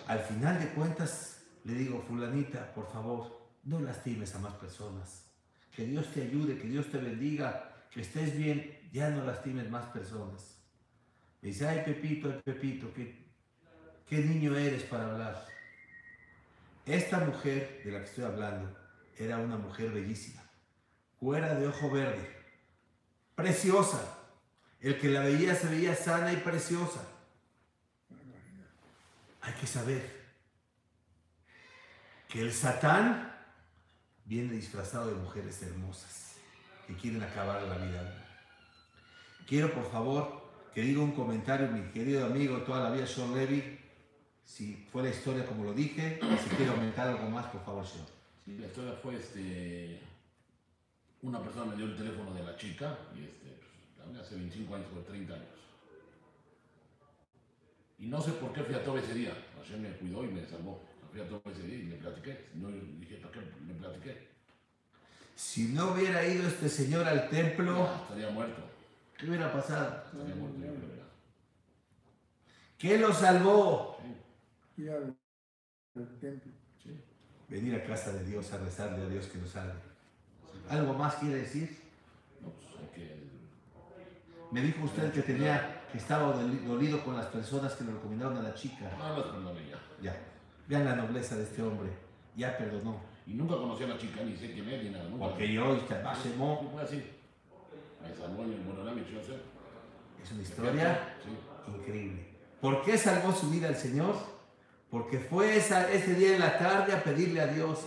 Al 0.07 0.19
final 0.21 0.59
de 0.59 0.69
cuentas, 0.69 1.43
le 1.63 1.75
digo, 1.75 2.03
fulanita, 2.07 2.73
por 2.73 2.91
favor, 2.91 3.39
no 3.65 3.79
lastimes 3.81 4.33
a 4.33 4.39
más 4.39 4.55
personas. 4.55 5.28
Que 5.75 5.85
Dios 5.85 6.11
te 6.13 6.23
ayude, 6.23 6.57
que 6.57 6.67
Dios 6.67 6.89
te 6.89 6.97
bendiga, 6.97 7.69
que 7.91 8.01
estés 8.01 8.37
bien, 8.37 8.79
ya 8.91 9.09
no 9.09 9.25
lastimes 9.25 9.69
más 9.69 9.85
personas. 9.85 10.57
Me 11.41 11.49
dice, 11.49 11.67
ay 11.67 11.83
Pepito, 11.85 12.29
ay 12.29 12.41
Pepito, 12.43 12.91
qué, 12.93 14.17
niño 14.17 14.55
eres 14.57 14.83
para 14.83 15.05
hablar. 15.05 15.45
Esta 16.85 17.19
mujer 17.19 17.81
de 17.83 17.91
la 17.91 17.99
que 17.99 18.05
estoy 18.05 18.23
hablando 18.25 18.75
era 19.17 19.37
una 19.37 19.57
mujer 19.57 19.91
bellísima, 19.91 20.41
cuera 21.19 21.55
de 21.55 21.67
ojo 21.67 21.89
verde, 21.91 22.27
preciosa. 23.35 24.15
El 24.81 24.97
que 24.97 25.09
la 25.09 25.21
veía 25.21 25.55
se 25.55 25.67
veía 25.67 25.93
sana 25.93 26.31
y 26.31 26.37
preciosa. 26.37 27.01
Hay 29.41 29.53
que 29.53 29.67
saber 29.67 30.19
que 32.29 32.41
el 32.41 32.53
Satán 32.53 33.28
viene 34.29 34.53
disfrazado 34.53 35.07
de 35.07 35.15
mujeres 35.15 35.59
hermosas 35.63 36.35
que 36.85 36.95
quieren 36.95 37.23
acabar 37.23 37.63
la 37.63 37.77
vida. 37.79 38.27
Quiero 39.47 39.73
por 39.73 39.89
favor 39.89 40.43
que 40.71 40.81
diga 40.81 41.01
un 41.01 41.13
comentario 41.13 41.67
mi 41.67 41.81
querido 41.89 42.27
amigo 42.27 42.57
toda 42.59 42.83
la 42.83 42.91
vida 42.91 43.07
Sean 43.07 43.33
Levy, 43.33 43.79
si 44.45 44.87
fue 44.91 45.01
la 45.01 45.09
historia 45.09 45.43
como 45.47 45.63
lo 45.63 45.73
dije, 45.73 46.19
y 46.21 46.37
si 46.37 46.55
quiere 46.55 46.71
aumentar 46.71 47.07
algo 47.07 47.27
más, 47.27 47.47
por 47.47 47.65
favor, 47.65 47.85
Sean. 47.85 48.05
Sí, 48.45 48.55
la 48.59 48.67
historia 48.67 48.93
fue 49.01 49.15
este. 49.15 49.99
Una 51.23 51.41
persona 51.41 51.65
me 51.65 51.75
dio 51.75 51.85
el 51.85 51.97
teléfono 51.97 52.31
de 52.31 52.43
la 52.43 52.55
chica 52.55 52.97
y 53.15 53.23
este, 53.23 53.59
pues, 53.97 54.19
hace 54.19 54.35
25 54.35 54.75
años 54.75 54.87
o 54.95 54.99
30 54.99 55.33
años. 55.33 55.47
Y 57.97 58.05
no 58.05 58.21
sé 58.21 58.31
por 58.33 58.53
qué 58.53 58.61
fui 58.61 58.75
a 58.75 58.83
todo 58.83 58.99
ese 58.99 59.13
día. 59.13 59.33
Hashem 59.57 59.81
me 59.81 59.89
cuidó 59.89 60.23
y 60.23 60.27
me 60.27 60.45
salvó. 60.45 60.81
Platiqué. 61.99 62.49
No 62.55 62.67
dije, 62.69 63.17
¿para 63.17 63.33
qué 63.33 63.39
le 63.67 63.73
platiqué? 63.75 64.27
Si 65.35 65.69
no 65.69 65.91
hubiera 65.93 66.25
ido 66.25 66.47
este 66.47 66.67
señor 66.69 67.07
al 67.07 67.29
templo, 67.29 67.71
No, 67.73 67.95
estaría 68.03 68.29
muerto. 68.29 68.61
¿qué 69.17 69.27
hubiera 69.27 69.51
pasado? 69.53 70.03
Estaría 70.05 70.35
muerto, 70.35 70.57
yo 70.57 70.65
creo, 70.65 70.73
¿verdad? 70.89 71.05
¿Qué 72.77 72.97
lo 72.97 73.13
salvó? 73.13 73.97
Sí, 74.75 74.87
al, 74.87 75.15
al 75.95 76.19
templo. 76.19 76.51
sí. 76.83 76.91
Venir 77.49 77.75
a 77.75 77.83
casa 77.83 78.13
de 78.13 78.25
Dios 78.25 78.51
a 78.53 78.57
rezarle 78.57 79.03
a 79.05 79.09
Dios 79.09 79.27
que 79.27 79.37
nos 79.37 79.49
salve. 79.49 79.73
¿Algo 80.69 80.93
más 80.93 81.15
quiere 81.15 81.37
decir? 81.37 81.77
No, 82.41 82.49
pues 82.51 82.67
hay 82.79 82.87
que. 82.95 83.19
Me 84.51 84.61
dijo 84.61 84.83
usted 84.83 85.11
que 85.11 85.21
tenía, 85.21 85.83
que 85.91 85.97
estaba 85.97 86.35
doli- 86.35 86.63
dolido 86.65 87.03
con 87.03 87.15
las 87.17 87.25
personas 87.27 87.73
que 87.73 87.83
le 87.83 87.91
recomendaron 87.93 88.37
a 88.37 88.41
la 88.43 88.53
chica. 88.55 88.89
No, 88.97 89.15
los 89.17 89.25
perdoné 89.27 89.67
ya. 89.69 89.79
Ya. 90.01 90.17
Vean 90.69 90.85
la 90.85 90.95
nobleza 90.95 91.35
de 91.35 91.43
este 91.43 91.61
hombre. 91.63 91.89
Ya 92.35 92.57
perdonó. 92.57 93.01
Y 93.25 93.33
nunca 93.33 93.55
conocí 93.57 93.83
a 93.83 93.87
la 93.87 93.97
chica, 93.97 94.21
ni 94.23 94.35
sé 94.37 94.53
quién 94.53 94.69
es, 94.69 94.83
ni 94.83 94.89
nada. 94.91 95.09
Nunca 95.09 95.25
Porque 95.25 95.51
yo, 95.51 95.75
este 95.75 96.01
Bashemo, 96.01 96.61
¿Qué 96.61 96.67
puede 96.67 96.85
decir? 96.85 97.11
Me 98.01 98.15
salvó 98.15 98.43
en 98.43 98.53
el 98.53 98.61
Moronami, 98.61 99.01
yo 99.11 99.21
sé. 99.21 99.33
es 100.23 100.31
una 100.31 100.41
historia 100.43 101.15
Sí. 101.23 101.71
increíble. 101.75 102.25
¿Por 102.61 102.83
qué 102.83 102.97
salvó 102.97 103.33
su 103.33 103.49
vida 103.49 103.67
el 103.67 103.75
Señor? 103.75 104.15
Porque 104.89 105.19
fue 105.19 105.57
esa, 105.57 105.91
ese 105.91 106.15
día 106.15 106.33
en 106.35 106.39
la 106.39 106.57
tarde 106.57 106.93
a 106.93 107.03
pedirle 107.03 107.41
a 107.41 107.47
Dios. 107.47 107.79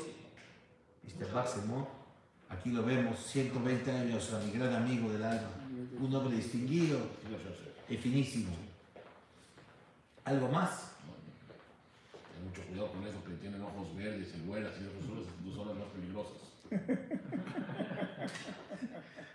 Aquí 2.48 2.70
lo 2.70 2.84
vemos, 2.84 3.18
120 3.18 3.90
años, 3.90 4.32
a 4.32 4.38
mi 4.40 4.50
gran 4.52 4.74
amigo 4.74 5.10
del 5.10 5.22
alma. 5.24 5.48
Un 6.00 6.14
hombre 6.14 6.36
distinguido 6.36 6.98
y 7.88 7.96
finísimo. 7.96 8.52
¿Algo 10.24 10.48
más? 10.48 10.91
Mucho 12.52 12.66
cuidado 12.68 12.92
con 12.92 13.06
eso, 13.06 13.24
que 13.24 13.32
tienen 13.36 13.62
ojos 13.62 13.96
verdes 13.96 14.34
y 14.36 14.46
güeras 14.46 14.72
y 14.78 14.84
esas 14.84 15.06
son 15.06 15.16
las- 15.22 15.54
son 15.54 15.68
las 15.68 15.76
más 15.78 15.88
peligrosas. 15.88 16.42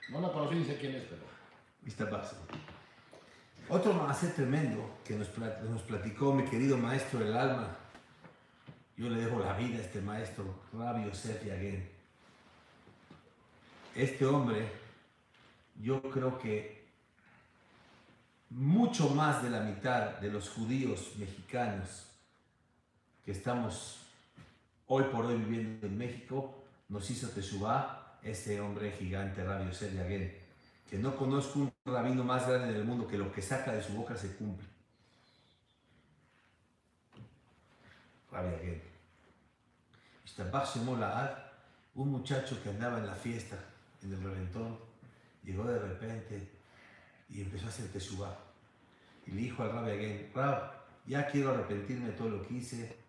No 0.09 0.21
la 0.21 0.31
conocí 0.31 0.55
ni 0.55 0.63
sé 0.65 0.77
quién 0.77 0.95
es, 0.95 1.03
pero. 1.03 1.21
Mr. 1.83 2.09
Baxter. 2.09 2.39
Otro 3.67 3.93
más 3.93 4.21
tremendo 4.36 5.00
que 5.03 5.15
nos, 5.17 5.27
plat- 5.36 5.59
nos 5.63 5.81
platicó 5.81 6.31
mi 6.33 6.45
querido 6.45 6.77
maestro 6.77 7.19
del 7.19 7.36
alma. 7.36 7.75
Yo 8.95 9.09
le 9.09 9.19
debo 9.19 9.39
la 9.39 9.53
vida 9.57 9.79
a 9.79 9.81
este 9.81 10.00
maestro, 10.00 10.45
Rabbi 10.71 11.05
Yosef 11.05 11.43
Yaguen. 11.45 11.89
Este 13.95 14.25
hombre, 14.25 14.71
yo 15.81 16.01
creo 16.03 16.38
que 16.39 16.88
mucho 18.51 19.09
más 19.09 19.43
de 19.43 19.50
la 19.50 19.59
mitad 19.59 20.19
de 20.19 20.31
los 20.31 20.47
judíos 20.50 21.13
mexicanos 21.17 22.05
que 23.27 23.34
estamos 23.34 23.98
hoy 24.86 25.03
por 25.12 25.25
hoy 25.25 25.36
viviendo 25.36 25.86
en 25.86 25.98
México, 25.98 26.63
nos 26.88 27.12
hizo 27.12 27.27
Teshuvah 27.27 28.19
este 28.24 28.62
hombre 28.62 28.89
gigante, 28.93 29.43
Rabbi 29.43 29.65
Yosef 29.65 29.93
Yaguen 29.93 30.34
que 30.89 30.98
no 30.98 31.13
conozco 31.13 31.60
un 31.60 31.74
rabino 31.84 32.24
más 32.24 32.48
grande 32.48 32.72
del 32.72 32.86
mundo 32.86 33.05
que 33.05 33.17
lo 33.17 33.29
que 33.29 33.41
saca 33.41 33.74
de 33.74 33.84
su 33.84 33.91
boca 33.91 34.15
se 34.15 34.34
cumple. 34.38 34.65
Rabbi 38.31 38.55
Aguen. 38.55 38.81
Ishtabach 40.24 40.74
Shemo 40.74 40.96
La'ad, 40.96 41.38
un 41.96 42.10
muchacho 42.10 42.63
que 42.63 42.69
andaba 42.69 43.00
en 43.00 43.07
la 43.07 43.15
fiesta, 43.15 43.57
en 44.03 44.13
el 44.13 44.24
reventón, 44.24 44.79
de 45.43 45.79
repente 45.79 46.50
y 47.27 47.41
empezó 47.41 47.65
a 47.65 47.69
hacer 47.72 47.91
teshuvah. 47.91 48.38
Y 49.25 49.31
le 49.31 49.41
dijo 49.41 49.63
al 49.63 49.74
Rabbi 49.74 49.91
Again, 49.91 50.31
Rab, 50.34 50.72
ya 51.05 51.27
quiero 51.27 51.50
arrepentirme 51.50 52.07
de 52.07 52.13
todo 52.13 52.29
lo 52.29 52.48
que 52.48 52.53
hice, 52.53 53.06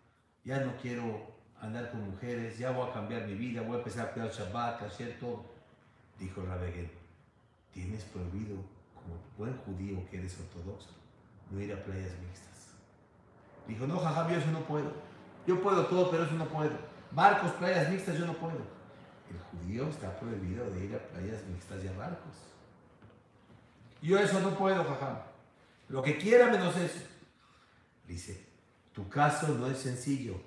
ya 0.49 0.61
no 0.61 0.75
quiero 0.81 1.27
andar 1.61 1.91
con 1.91 2.09
mujeres, 2.09 2.57
ya 2.57 2.71
voy 2.71 2.89
a 2.89 2.93
cambiar 2.93 3.27
mi 3.27 3.35
vida, 3.35 3.61
voy 3.61 3.75
a 3.75 3.77
empezar 3.77 4.07
a 4.07 4.11
cuidar 4.13 4.31
Shabbat, 4.31 4.81
hacer 4.81 5.19
todo. 5.19 5.45
Dijo 6.17 6.41
el 6.41 6.47
Rabbi 6.47 6.65
Again, 6.65 6.91
tienes 7.71 8.03
prohibido, 8.05 8.55
como 8.95 9.21
buen 9.37 9.55
judío 9.59 10.03
que 10.09 10.17
eres 10.17 10.39
ortodoxo, 10.39 10.89
no 11.51 11.61
ir 11.61 11.71
a 11.71 11.83
playas 11.83 12.17
mixtas. 12.25 12.73
Dijo, 13.67 13.85
no, 13.85 13.99
jajam, 13.99 14.31
yo 14.31 14.37
eso 14.37 14.49
no 14.49 14.61
puedo. 14.61 14.91
Yo 15.45 15.61
puedo 15.61 15.85
todo, 15.85 16.09
pero 16.09 16.23
eso 16.23 16.33
no 16.33 16.47
puedo. 16.47 16.75
Barcos, 17.11 17.51
playas 17.51 17.87
mixtas, 17.91 18.17
yo 18.17 18.25
no 18.25 18.33
puedo. 18.33 18.65
El 19.29 19.39
judío 19.51 19.87
está 19.87 20.19
prohibido 20.19 20.67
de 20.71 20.85
ir 20.85 20.95
a 20.95 21.07
playas 21.09 21.45
mixtas 21.45 21.83
y 21.83 21.89
a 21.89 21.93
barcos. 21.93 22.33
Yo 24.01 24.17
eso 24.17 24.39
no 24.39 24.57
puedo, 24.57 24.83
jajam. 24.83 25.19
Lo 25.89 26.01
que 26.01 26.17
quiera 26.17 26.47
menos 26.47 26.75
eso. 26.75 27.01
Dice, 28.07 28.48
tu 28.99 29.07
caso 29.07 29.47
no 29.57 29.67
es 29.67 29.77
sencillo. 29.77 30.41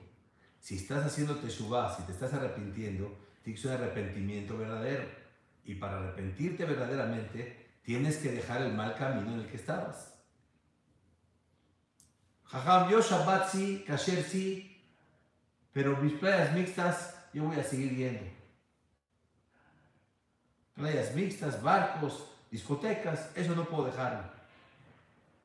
Si 0.60 0.76
estás 0.76 1.06
haciendo 1.06 1.36
teshuvah, 1.36 1.96
si 1.96 2.02
te 2.02 2.12
estás 2.12 2.34
arrepintiendo, 2.34 3.18
tienes 3.42 3.64
un 3.64 3.72
arrepentimiento 3.72 4.58
verdadero. 4.58 5.04
Y 5.64 5.76
para 5.76 5.96
arrepentirte 5.96 6.66
verdaderamente, 6.66 7.78
tienes 7.82 8.18
que 8.18 8.30
dejar 8.30 8.60
el 8.60 8.74
mal 8.74 8.94
camino 8.94 9.32
en 9.32 9.40
el 9.40 9.46
que 9.46 9.56
estabas. 9.56 10.12
Jajam, 12.44 12.90
yo 12.90 13.00
Shabbat 13.00 13.48
sí, 13.48 13.84
Kasher 13.86 14.22
sí, 14.22 14.78
pero 15.72 15.96
mis 15.96 16.12
playas 16.12 16.52
mixtas 16.52 17.16
yo 17.32 17.44
voy 17.44 17.58
a 17.58 17.64
seguir 17.64 17.96
yendo. 17.96 18.30
Playas 20.74 21.14
mixtas, 21.14 21.62
barcos, 21.62 22.28
discotecas, 22.50 23.30
eso 23.34 23.54
no 23.54 23.64
puedo 23.64 23.86
dejarlo. 23.86 24.30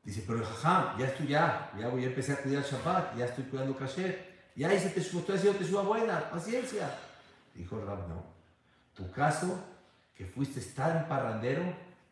Dice, 0.08 0.24
pero 0.26 0.42
jajam, 0.42 0.98
ya 0.98 1.08
estoy 1.08 1.28
ya, 1.28 1.70
ya 1.78 1.90
voy 1.90 2.06
a 2.06 2.08
empezar 2.08 2.40
a 2.40 2.42
cuidar 2.42 2.64
Shabbat, 2.64 3.18
ya 3.18 3.26
estoy 3.26 3.44
cuidando 3.44 3.76
Kasher, 3.76 4.38
ya 4.56 4.74
hice 4.74 4.92
te 4.92 5.02
estoy 5.02 5.36
haciendo 5.36 5.60
teshuva 5.60 5.82
buena, 5.82 6.30
paciencia. 6.30 6.98
Dijo 7.54 7.78
Rab, 7.82 8.08
no. 8.08 8.24
Tu 8.94 9.12
caso, 9.12 9.62
que 10.16 10.26
fuiste 10.26 10.62
tan 10.62 11.10
parrandero, 11.10 11.62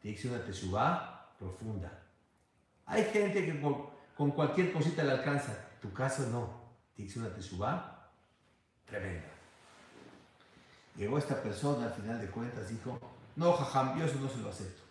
tiene 0.01 0.17
que 0.17 0.21
ser 0.21 0.31
una 0.31 0.43
teshuva 0.43 1.31
profunda. 1.39 2.03
Hay 2.85 3.05
gente 3.05 3.45
que 3.45 3.61
con, 3.61 3.89
con, 4.17 4.31
cualquier 4.31 4.73
cosita 4.73 5.01
le 5.01 5.11
alcanza. 5.11 5.55
Tu 5.81 5.93
caso 5.93 6.27
no. 6.27 6.49
Tiene 6.97 7.07
que 7.07 7.13
ser 7.13 7.23
una 7.25 7.33
teshuva 7.33 8.09
tremenda. 8.85 9.29
Llegó 10.97 11.17
esta 11.17 11.41
persona, 11.41 11.85
al 11.85 11.93
final 11.93 12.19
de 12.19 12.27
cuentas, 12.27 12.67
dijo, 12.67 12.99
no, 13.37 13.53
jajam, 13.53 13.97
yo 13.97 14.03
eso 14.03 14.19
no 14.19 14.27
se 14.27 14.39
lo 14.39 14.49
acepto. 14.49 14.84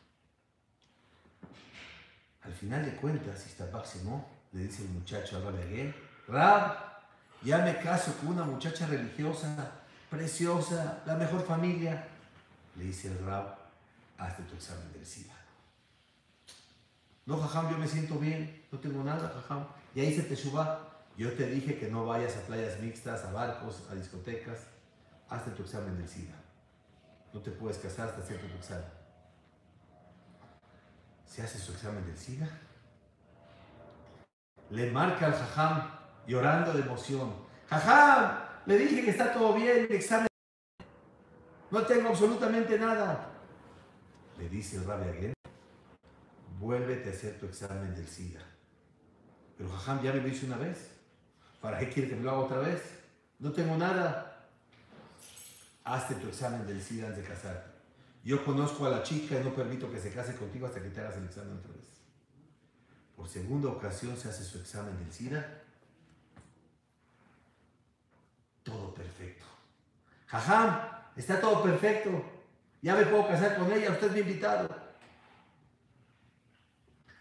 Al 2.44 2.52
final 2.52 2.84
de 2.84 2.96
cuentas, 2.96 3.46
Iztapaximo 3.46 4.28
le 4.52 4.64
dice 4.64 4.82
el 4.82 4.90
muchacho 4.90 5.36
a 5.36 5.40
Rabbi 5.40 5.94
Rab, 6.28 6.76
ya 7.42 7.58
me 7.58 7.78
caso 7.78 8.14
con 8.18 8.28
una 8.28 8.44
muchacha 8.44 8.86
religiosa, 8.86 9.72
preciosa, 10.10 11.02
la 11.06 11.16
mejor 11.16 11.44
familia. 11.44 12.08
Le 12.76 12.84
dice 12.84 13.08
el 13.08 13.24
Rab, 13.24 13.56
hazte 14.18 14.42
tu 14.44 14.54
examen 14.54 14.92
del 14.92 15.04
SIDA. 15.04 15.34
No, 17.26 17.38
jajam, 17.38 17.70
yo 17.70 17.78
me 17.78 17.88
siento 17.88 18.18
bien, 18.18 18.64
no 18.70 18.78
tengo 18.78 19.02
nada, 19.02 19.32
jajam. 19.34 19.66
Ya 19.94 20.02
hice 20.02 20.22
Teshuvah. 20.22 20.90
Yo 21.16 21.32
te 21.32 21.46
dije 21.46 21.78
que 21.78 21.88
no 21.88 22.04
vayas 22.04 22.36
a 22.36 22.40
playas 22.40 22.80
mixtas, 22.80 23.24
a 23.24 23.32
barcos, 23.32 23.84
a 23.90 23.94
discotecas. 23.94 24.58
Hazte 25.28 25.52
tu 25.52 25.62
examen 25.62 25.96
del 25.96 26.08
SIDA. 26.08 26.34
No 27.32 27.40
te 27.40 27.50
puedes 27.50 27.78
casar 27.78 28.08
hasta 28.08 28.22
hacer 28.22 28.40
tu 28.40 28.54
examen. 28.56 28.93
Se 31.34 31.42
hace 31.42 31.58
su 31.58 31.72
examen 31.72 32.06
del 32.06 32.16
SIDA. 32.16 32.48
Le 34.70 34.92
marca 34.92 35.26
al 35.26 35.32
jajam 35.32 35.90
llorando 36.28 36.72
de 36.72 36.82
emoción. 36.82 37.34
Jajam, 37.68 38.38
le 38.66 38.78
dije 38.78 39.04
que 39.04 39.10
está 39.10 39.32
todo 39.32 39.52
bien, 39.54 39.78
el 39.90 39.92
examen. 39.92 40.28
No 41.72 41.82
tengo 41.86 42.10
absolutamente 42.10 42.78
nada. 42.78 43.32
Le 44.38 44.48
dice 44.48 44.76
el 44.76 44.84
rabbi 44.84 45.08
Aguén, 45.08 45.32
vuélvete 46.60 47.10
a 47.10 47.12
hacer 47.12 47.40
tu 47.40 47.46
examen 47.46 47.92
del 47.96 48.06
SIDA. 48.06 48.42
Pero 49.58 49.70
jajam 49.70 50.04
ya 50.04 50.12
me 50.12 50.20
lo 50.20 50.28
hice 50.28 50.46
una 50.46 50.58
vez. 50.58 50.92
¿Para 51.60 51.80
qué 51.80 51.88
quiere 51.88 52.10
que 52.10 52.14
me 52.14 52.22
lo 52.22 52.30
haga 52.30 52.40
otra 52.42 52.58
vez? 52.58 52.80
No 53.40 53.50
tengo 53.50 53.76
nada. 53.76 54.46
Hazte 55.82 56.14
tu 56.14 56.28
examen 56.28 56.64
del 56.64 56.80
SIDA 56.80 57.08
antes 57.08 57.24
de 57.24 57.28
casarte. 57.28 57.73
Yo 58.24 58.42
conozco 58.42 58.86
a 58.86 58.90
la 58.90 59.02
chica 59.02 59.38
y 59.38 59.44
no 59.44 59.54
permito 59.54 59.90
que 59.90 60.00
se 60.00 60.10
case 60.10 60.34
contigo 60.34 60.66
hasta 60.66 60.82
que 60.82 60.88
te 60.88 61.00
hagas 61.00 61.18
el 61.18 61.24
examen 61.24 61.58
otra 61.58 61.72
vez. 61.72 61.84
Por 63.14 63.28
segunda 63.28 63.68
ocasión 63.68 64.16
se 64.16 64.30
hace 64.30 64.42
su 64.42 64.58
examen 64.58 64.98
del 64.98 65.12
SIDA. 65.12 65.62
Todo 68.62 68.94
perfecto. 68.94 69.44
Jajam, 70.26 70.80
está 71.16 71.38
todo 71.38 71.62
perfecto. 71.62 72.10
Ya 72.80 72.96
me 72.96 73.04
puedo 73.04 73.28
casar 73.28 73.58
con 73.58 73.70
ella, 73.70 73.90
usted 73.90 74.06
es 74.08 74.12
mi 74.14 74.20
invitado. 74.20 74.74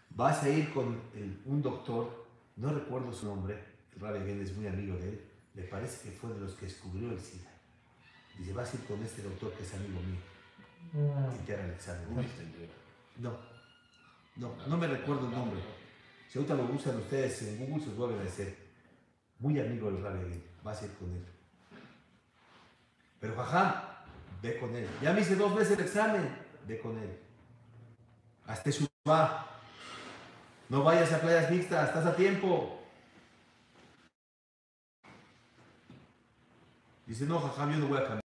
Vas 0.08 0.42
a 0.42 0.48
ir 0.48 0.72
con 0.72 1.02
un 1.44 1.62
doctor, 1.62 2.26
no 2.56 2.72
recuerdo 2.72 3.12
su 3.12 3.26
nombre, 3.26 3.62
el 3.94 4.00
Rabbi 4.00 4.30
es 4.30 4.56
muy 4.56 4.68
amigo 4.68 4.96
de 4.96 5.08
él, 5.08 5.24
me 5.54 5.62
parece 5.64 6.08
que 6.08 6.16
fue 6.16 6.32
de 6.32 6.40
los 6.40 6.54
que 6.54 6.66
descubrió 6.66 7.10
el 7.10 7.20
SIDA. 7.20 7.50
Dice, 8.38 8.52
vas 8.52 8.72
a 8.72 8.76
ir 8.76 8.84
con 8.84 9.02
este 9.02 9.22
doctor 9.22 9.52
que 9.52 9.64
es 9.64 9.74
amigo 9.74 10.00
mío. 10.00 10.33
El 10.92 11.70
examen. 11.70 12.26
No, 13.18 13.36
no, 14.36 14.54
no 14.66 14.76
me 14.76 14.86
recuerdo 14.86 15.26
el 15.26 15.32
nombre. 15.32 15.60
Si 16.28 16.38
ahorita 16.38 16.54
lo 16.54 16.64
usan 16.64 16.96
ustedes 16.96 17.42
en 17.42 17.58
Google, 17.58 17.82
se 17.82 17.90
los 17.90 17.96
voy 17.96 18.10
a 18.10 18.14
agradecer. 18.14 18.56
Muy 19.38 19.58
amigo 19.60 19.90
del 19.90 20.02
Rabbi 20.02 20.42
vas 20.62 20.82
a 20.82 20.86
ir 20.86 20.94
con 20.94 21.12
él. 21.12 21.24
Pero 23.20 23.36
jajam, 23.36 23.74
ve 24.42 24.58
con 24.58 24.74
él. 24.74 24.88
Ya 25.00 25.12
me 25.12 25.20
hice 25.20 25.36
dos 25.36 25.54
veces 25.54 25.78
el 25.78 25.84
examen, 25.84 26.36
ve 26.66 26.78
con 26.80 26.98
él. 26.98 27.18
Hazte 28.46 28.72
su 28.72 28.86
va. 29.08 29.46
No 30.68 30.82
vayas 30.82 31.12
a 31.12 31.20
playas 31.20 31.50
mixtas, 31.50 31.88
estás 31.88 32.06
a 32.06 32.16
tiempo. 32.16 32.80
Dice, 37.06 37.26
no, 37.26 37.38
jajam, 37.38 37.72
yo 37.72 37.78
no 37.78 37.86
voy 37.88 37.98
a 37.98 38.02
cambiar. 38.02 38.23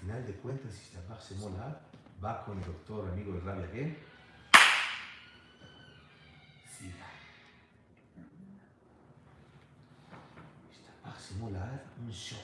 Al 0.00 0.06
final 0.06 0.26
de 0.26 0.32
cuentas, 0.36 0.72
si 0.72 1.34
se 1.34 1.34
mola, 1.34 1.78
va 2.24 2.42
con 2.46 2.58
el 2.58 2.64
doctor 2.64 3.10
amigo 3.10 3.34
de 3.34 3.40
Rabia 3.40 3.68
Gen. 3.68 3.98
Sí. 6.78 6.90
se 11.18 11.34
mola, 11.34 11.82
un 11.98 12.10
shock. 12.10 12.40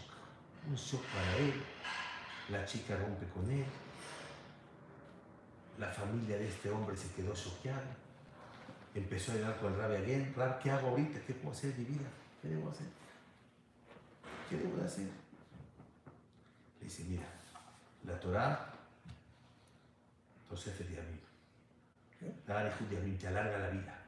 Un 0.69 0.75
shock 0.75 1.03
para 1.07 1.37
él. 1.39 1.55
La 2.51 2.67
chica 2.67 2.95
rompe 2.95 3.27
con 3.29 3.51
él. 3.51 3.65
La 5.79 5.89
familia 5.89 6.37
de 6.37 6.49
este 6.49 6.71
hombre 6.71 6.95
se 6.95 7.11
quedó 7.15 7.33
choqueada. 7.33 7.97
Empezó 8.95 9.33
a 9.33 9.37
llegar 9.37 9.59
con 9.59 9.73
el 9.73 9.79
Rabia 9.79 10.01
Gen. 10.05 10.35
Rab, 10.37 10.59
¿qué 10.59 10.71
hago 10.71 10.89
ahorita? 10.89 11.21
¿Qué 11.27 11.33
puedo 11.33 11.53
hacer 11.57 11.73
de 11.75 11.79
mi 11.79 11.85
vida? 11.87 12.09
¿Qué 12.43 12.49
debo 12.49 12.69
hacer? 12.69 12.89
¿Qué 14.51 14.59
debo 14.59 14.77
de 14.77 14.85
hacer? 14.85 15.09
Le 16.81 16.85
dice, 16.85 17.05
mira, 17.05 17.27
la 18.07 18.21
Torah, 18.21 18.73
Amim. 20.51 21.21
La 22.47 22.61
Arejud 22.61 22.87
te 23.19 23.29
alarga 23.29 23.59
la 23.59 23.69
vida. 23.69 23.99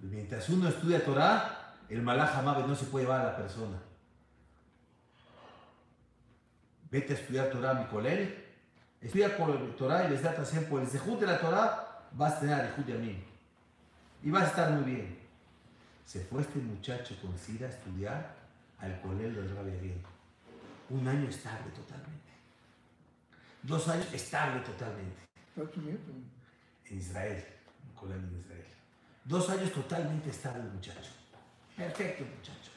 Mientras 0.00 0.48
uno 0.50 0.68
estudia 0.68 1.04
Torah, 1.04 1.76
el 1.88 2.02
Malach 2.02 2.36
Hamabe 2.36 2.66
no 2.66 2.74
se 2.74 2.86
puede 2.86 3.04
llevar 3.04 3.20
a 3.20 3.24
la 3.30 3.36
persona. 3.36 3.78
Vete 6.90 7.14
a 7.14 7.16
estudiar 7.16 7.50
Torah, 7.50 7.74
mi 7.74 7.86
colel. 7.86 8.44
Estudia 9.00 9.36
por 9.36 9.76
Torah 9.76 10.04
y 10.06 10.10
les 10.10 10.22
da 10.22 10.30
atención 10.30 10.64
por 10.64 10.82
el 10.82 10.88
Zehut 10.88 11.20
de 11.20 11.26
la 11.26 11.38
Torah, 11.38 12.08
vas 12.12 12.34
a 12.34 12.40
tener 12.40 12.54
Arejud 12.54 12.84
de 12.84 12.94
Amim. 12.94 13.22
Y 14.22 14.30
vas 14.30 14.44
a 14.44 14.46
estar 14.48 14.70
muy 14.72 14.92
bien. 14.92 15.18
Se 16.04 16.20
fue 16.20 16.42
este 16.42 16.58
muchacho 16.58 17.16
con 17.20 17.36
Sira 17.38 17.66
a 17.66 17.70
estudiar 17.70 18.34
al 18.78 19.00
colel 19.00 19.34
del 19.34 19.54
Rabbi. 19.54 19.94
Un 20.90 21.08
año 21.08 21.28
estable 21.28 21.70
totalmente. 21.70 22.23
Dos 23.64 23.88
años 23.88 24.06
estable 24.12 24.60
totalmente. 24.60 25.22
En 25.56 26.98
Israel, 26.98 27.44
un 27.88 27.94
colel 27.94 28.18
en 28.18 28.38
Israel. 28.38 28.66
Dos 29.24 29.48
años 29.48 29.72
totalmente 29.72 30.28
estable 30.28 30.64
el 30.64 30.70
muchacho. 30.70 31.10
Perfecto 31.74 32.24
muchacho. 32.24 32.70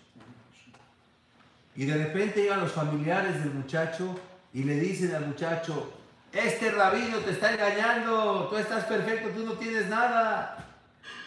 Y 1.76 1.86
de 1.86 2.06
repente 2.06 2.41
llegan 2.41 2.62
los 2.62 2.71
familiares 2.71 3.43
del 3.43 3.54
muchacho 3.54 4.17
y 4.54 4.63
le 4.63 4.80
dicen 4.80 5.13
al 5.13 5.28
muchacho, 5.28 5.93
este 6.32 6.71
rabino 6.71 7.17
te 7.19 7.32
está 7.32 7.52
engañando, 7.52 8.47
tú 8.50 8.56
estás 8.56 8.86
perfecto, 8.86 9.30
tú 9.30 9.45
no 9.45 9.54
tienes 9.54 9.88
nada. 9.88 10.65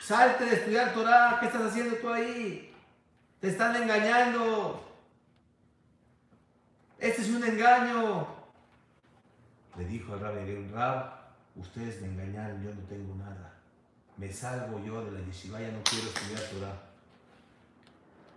Salte 0.03 0.47
de 0.47 0.57
estudiar 0.57 0.95
Torah, 0.95 1.37
¿qué 1.39 1.47
estás 1.47 1.63
haciendo 1.63 1.97
tú 1.97 2.09
ahí? 2.09 2.75
Te 3.41 3.49
están 3.49 3.77
engañando. 3.77 4.83
Este 6.99 7.21
es 7.23 7.29
un 7.29 7.45
engaño. 7.45 8.40
Le 9.81 9.87
dijo 9.87 10.13
al 10.13 10.21
rabbi 10.21 10.69
Rab, 10.69 11.11
ustedes 11.57 12.03
me 12.03 12.09
engañaron, 12.09 12.63
yo 12.63 12.75
no 12.75 12.83
tengo 12.83 13.15
nada. 13.15 13.59
Me 14.19 14.31
salgo 14.31 14.79
yo 14.85 15.03
de 15.07 15.13
la 15.13 15.27
yeshiva, 15.27 15.59
ya 15.59 15.73
no 15.73 15.83
quiero 15.83 16.09
estudiar 16.09 16.43
Torah. 16.51 16.83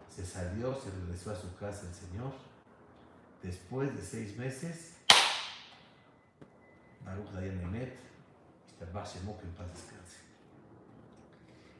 Se 0.10 0.26
salió, 0.26 0.74
se 0.80 0.90
regresó 0.90 1.32
a 1.32 1.36
su 1.36 1.54
casa 1.58 1.86
el 1.86 1.94
Señor. 1.94 2.32
Después 3.42 3.94
de 3.94 4.02
seis 4.02 4.38
meses, 4.38 4.94
Baruch 7.04 7.30
Dayan 7.32 7.60
Emet, 7.60 8.00
que 8.80 8.86
en 8.86 8.92
paz 8.94 9.14
descanse. 9.14 10.20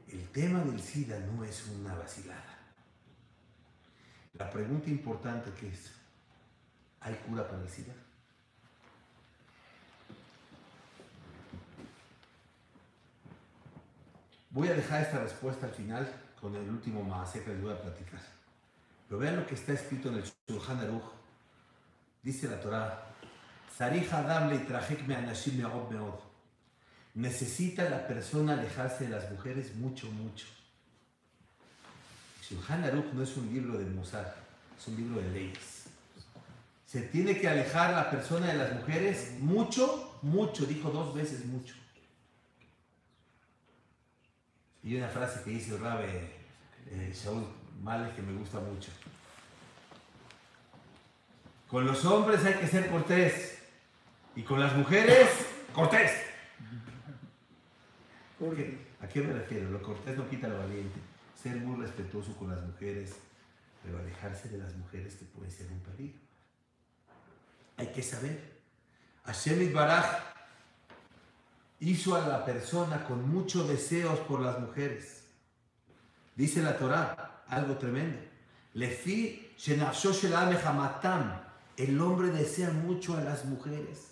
El 0.10 0.28
tema 0.30 0.60
del 0.60 0.82
SIDA 0.82 1.20
no 1.20 1.46
es 1.46 1.68
una 1.68 1.96
vacilada. 1.96 2.60
La 4.34 4.50
pregunta 4.50 4.90
importante 4.90 5.52
que 5.54 5.70
es, 5.70 5.94
¿hay 7.00 7.16
cura 7.26 7.48
para 7.48 7.62
el 7.62 7.70
SIDA? 7.70 7.94
Voy 14.54 14.68
a 14.68 14.76
dejar 14.76 15.02
esta 15.02 15.20
respuesta 15.20 15.66
al 15.66 15.74
final 15.74 16.08
con 16.40 16.56
el 16.56 16.70
último 16.70 17.04
maase 17.04 17.44
que 17.44 17.50
les 17.50 17.62
voy 17.62 17.74
a 17.74 17.82
platicar. 17.82 18.22
Pero 19.08 19.20
vean 19.20 19.38
lo 19.38 19.48
que 19.48 19.56
está 19.56 19.74
escrito 19.74 20.10
en 20.10 20.16
el 20.16 20.24
Shulchan 20.48 20.78
Aruch. 20.78 21.12
Dice 22.22 22.48
la 22.48 22.62
Torah, 22.62 23.04
Necesita 27.16 27.90
la 27.90 28.08
persona 28.08 28.54
alejarse 28.54 29.06
de 29.06 29.10
las 29.10 29.32
mujeres 29.32 29.76
mucho, 29.76 30.12
mucho. 30.12 30.46
Shulchan 32.48 32.84
Aruch 32.84 33.12
no 33.12 33.24
es 33.24 33.36
un 33.36 33.52
libro 33.52 33.80
de 33.80 33.86
Mozart, 33.86 34.36
es 34.78 34.88
un 34.88 34.98
libro 34.98 35.20
de 35.20 35.32
leyes. 35.32 35.86
Se 36.86 37.02
tiene 37.02 37.40
que 37.40 37.48
alejar 37.48 37.96
la 37.96 38.12
persona 38.12 38.48
de 38.48 38.58
las 38.60 38.74
mujeres 38.74 39.34
mucho, 39.40 40.20
mucho, 40.22 40.68
dijo 40.68 40.92
dos 40.92 41.16
veces 41.16 41.44
mucho. 41.46 41.74
Y 44.84 44.98
una 44.98 45.08
frase 45.08 45.42
que 45.44 45.52
dice 45.52 45.78
Rabe 45.78 46.32
eh, 46.92 47.14
Shaul 47.14 47.46
Males 47.82 48.14
que 48.14 48.22
me 48.22 48.34
gusta 48.34 48.60
mucho. 48.60 48.92
Con 51.70 51.86
los 51.86 52.04
hombres 52.06 52.44
hay 52.46 52.56
que 52.56 52.68
ser 52.68 52.90
cortés 52.90 53.60
y 54.36 54.44
con 54.44 54.60
las 54.60 54.76
mujeres, 54.76 55.30
cortés. 55.74 56.12
¿A 59.02 59.08
qué 59.08 59.22
me 59.22 59.34
refiero? 59.34 59.70
Lo 59.70 59.82
cortés 59.82 60.18
no 60.18 60.30
quita 60.30 60.48
lo 60.48 60.60
valiente. 60.60 61.00
Ser 61.42 61.56
muy 61.58 61.82
respetuoso 61.82 62.36
con 62.38 62.50
las 62.50 62.62
mujeres, 62.62 63.16
pero 63.82 63.98
alejarse 63.98 64.50
de 64.50 64.58
las 64.58 64.76
mujeres 64.76 65.16
que 65.16 65.26
pueden 65.26 65.52
ser 65.52 65.72
un 65.72 65.80
peligro. 65.80 66.20
Hay 67.78 67.88
que 67.88 68.04
saber. 68.04 68.54
Hashem 69.26 69.74
Baraj 69.74 70.34
hizo 71.84 72.16
a 72.16 72.26
la 72.26 72.46
persona 72.46 73.04
con 73.06 73.30
muchos 73.30 73.68
deseos 73.68 74.18
por 74.20 74.40
las 74.40 74.60
mujeres. 74.60 75.24
Dice 76.36 76.62
la 76.62 76.78
Torah, 76.78 77.44
algo 77.48 77.78
tremendo. 77.78 78.20
Lefi 78.74 79.52
el 81.78 82.02
hombre 82.02 82.30
desea 82.30 82.72
mucho 82.72 83.18
a 83.18 83.22
las 83.22 83.46
mujeres, 83.46 84.08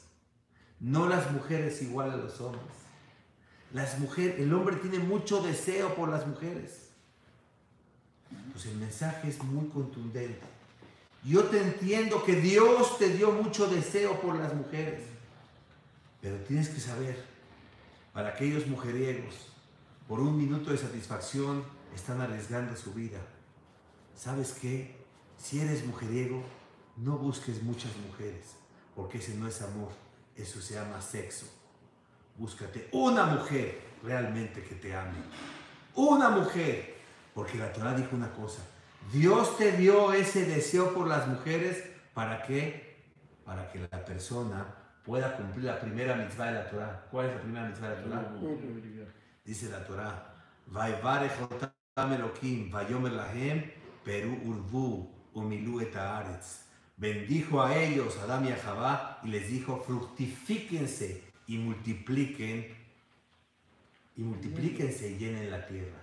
no 0.80 1.08
las 1.08 1.32
mujeres 1.32 1.82
igual 1.82 2.12
a 2.12 2.18
los 2.18 2.40
hombres. 2.42 2.64
Las 3.74 4.00
mujeres, 4.00 4.40
el 4.40 4.54
hombre 4.54 4.76
tiene 4.76 5.00
mucho 5.00 5.42
deseo 5.42 5.96
por 5.96 6.10
las 6.10 6.28
mujeres. 6.28 6.90
Pues 8.52 8.66
el 8.66 8.76
mensaje 8.76 9.30
es 9.30 9.42
muy 9.44 9.70
contundente. 9.70 10.42
Yo 11.24 11.46
te 11.46 11.62
entiendo 11.62 12.24
que 12.24 12.36
Dios 12.36 12.98
te 12.98 13.10
dio 13.10 13.32
mucho 13.32 13.68
deseo 13.68 14.20
por 14.20 14.36
las 14.36 14.54
mujeres, 14.54 15.02
pero 16.20 16.36
tienes 16.38 16.70
que 16.70 16.80
saber 16.80 17.31
para 18.14 18.30
aquellos 18.30 18.68
mujeriegos, 18.68 19.48
por 20.08 20.20
un 20.20 20.38
minuto 20.38 20.72
de 20.72 20.78
satisfacción, 20.78 21.64
están 21.96 22.22
arriesgando 22.22 22.76
su 22.76 22.94
vida. 22.94 23.20
¿Sabes 24.16 24.54
qué? 24.54 24.96
Si 25.38 25.60
eres 25.60 25.86
mujeriego, 25.86 26.44
no 26.98 27.18
busques 27.18 27.64
muchas 27.64 27.96
mujeres, 27.98 28.56
porque 28.96 29.20
ese 29.20 29.36
no 29.36 29.48
es 29.48 29.62
amor, 29.62 29.90
eso 30.36 30.62
se 30.62 30.76
llama 30.76 31.02
sexo. 31.02 31.46
Búscate 32.38 32.90
una 32.92 33.26
mujer 33.26 33.82
realmente 34.04 34.64
que 34.64 34.76
te 34.76 34.96
ame. 34.96 35.18
Una 35.96 36.30
mujer, 36.30 36.96
porque 37.34 37.58
la 37.58 37.72
Torah 37.72 37.94
dijo 37.94 38.16
una 38.16 38.32
cosa. 38.34 38.62
Dios 39.12 39.58
te 39.58 39.72
dio 39.74 40.14
ese 40.14 40.46
deseo 40.46 40.94
por 40.94 41.08
las 41.08 41.28
mujeres, 41.28 41.84
¿para 42.14 42.44
qué? 42.44 42.98
Para 43.46 43.72
que 43.72 43.80
la 43.80 44.06
persona 44.06 44.81
pueda 45.06 45.36
cumplir 45.36 45.66
la 45.66 45.80
primera 45.80 46.16
mitzvah 46.16 46.48
de 46.48 46.54
la 46.54 46.70
Torah. 46.70 47.08
¿Cuál 47.10 47.28
es 47.28 47.36
la 47.36 47.42
primera 47.42 47.68
mitzvah 47.68 47.90
de 47.90 47.96
la 47.96 48.04
Torah? 48.04 48.32
Dice 49.44 49.70
la 49.70 49.86
Torah, 49.86 50.32
Peru 54.04 54.40
Urbu 54.44 55.10
Umilu 55.34 55.82
Bendijo 56.98 57.64
a 57.64 57.76
ellos, 57.76 58.18
a 58.18 58.24
Adam 58.24 58.46
y 58.46 58.52
a 58.52 58.58
Jabá, 58.58 59.20
y 59.24 59.30
les 59.30 59.48
dijo, 59.48 59.82
fructifíquense 59.84 61.24
y 61.48 61.58
multipliquen, 61.58 62.78
y 64.16 64.22
multiplíquense 64.22 65.10
y 65.10 65.18
llenen 65.18 65.50
la 65.50 65.66
tierra. 65.66 65.98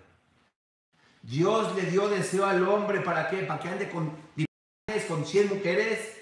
Dios 1.23 1.77
le 1.77 1.83
dio 1.83 2.09
deseo 2.09 2.47
al 2.47 2.67
hombre 2.67 3.01
para 3.01 3.29
qué? 3.29 3.39
Para 3.39 3.61
que 3.61 3.69
ande 3.69 3.89
con, 3.91 4.13
con 5.09 5.25
100 5.25 5.49
mujeres 5.49 6.18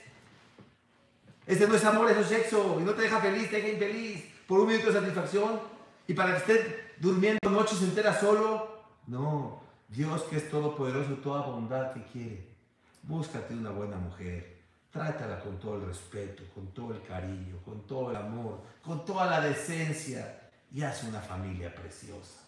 este 1.46 1.68
no 1.68 1.76
es 1.76 1.85
amor, 1.85 2.11
eso 2.11 2.20
es 2.20 2.26
sexo. 2.26 2.78
Y 2.80 2.82
no 2.82 2.92
te 2.92 3.02
deja 3.02 3.20
feliz, 3.20 3.48
te 3.48 3.56
deja 3.56 3.68
infeliz. 3.68 4.24
Por 4.48 4.61
un 4.61 4.66
minuto 4.66 4.87
de 4.87 5.00
satisfacción. 5.00 5.61
Y 6.09 6.14
para 6.14 6.32
que 6.32 6.38
estés 6.38 6.74
durmiendo 6.98 7.50
noches 7.50 7.80
enteras 7.82 8.20
solo. 8.20 8.85
No. 9.06 9.62
Dios 9.88 10.22
que 10.24 10.38
es 10.38 10.50
todopoderoso, 10.50 11.14
toda 11.14 11.42
bondad 11.42 11.92
que 11.92 12.02
quiere. 12.04 12.48
Búscate 13.02 13.54
una 13.54 13.70
buena 13.70 13.96
mujer. 13.96 14.56
Trátala 14.90 15.38
con 15.40 15.59
todo 15.61 15.76
el 15.76 15.87
respeto, 15.87 16.42
con 16.54 16.68
todo 16.68 16.94
el 16.94 17.02
cariño, 17.02 17.59
con 17.64 17.87
todo 17.87 18.11
el 18.11 18.16
amor, 18.16 18.62
con 18.82 19.04
toda 19.04 19.26
la 19.26 19.40
decencia. 19.40 20.50
Y 20.72 20.82
haz 20.82 21.04
una 21.04 21.20
familia 21.20 21.72
preciosa. 21.72 22.40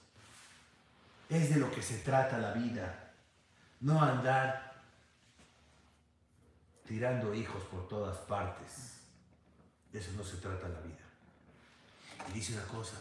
Es 1.28 1.54
de 1.54 1.60
lo 1.60 1.70
que 1.70 1.82
se 1.82 1.98
trata 1.98 2.38
la 2.38 2.52
vida. 2.52 3.12
No 3.80 4.02
andar 4.02 4.67
tirando 6.88 7.34
hijos 7.34 7.62
por 7.64 7.86
todas 7.86 8.16
partes. 8.18 8.94
De 9.92 9.98
eso 9.98 10.10
no 10.16 10.24
se 10.24 10.38
trata 10.38 10.68
la 10.68 10.80
vida. 10.80 10.96
Y 12.30 12.32
dice 12.32 12.54
una 12.54 12.64
cosa, 12.64 12.96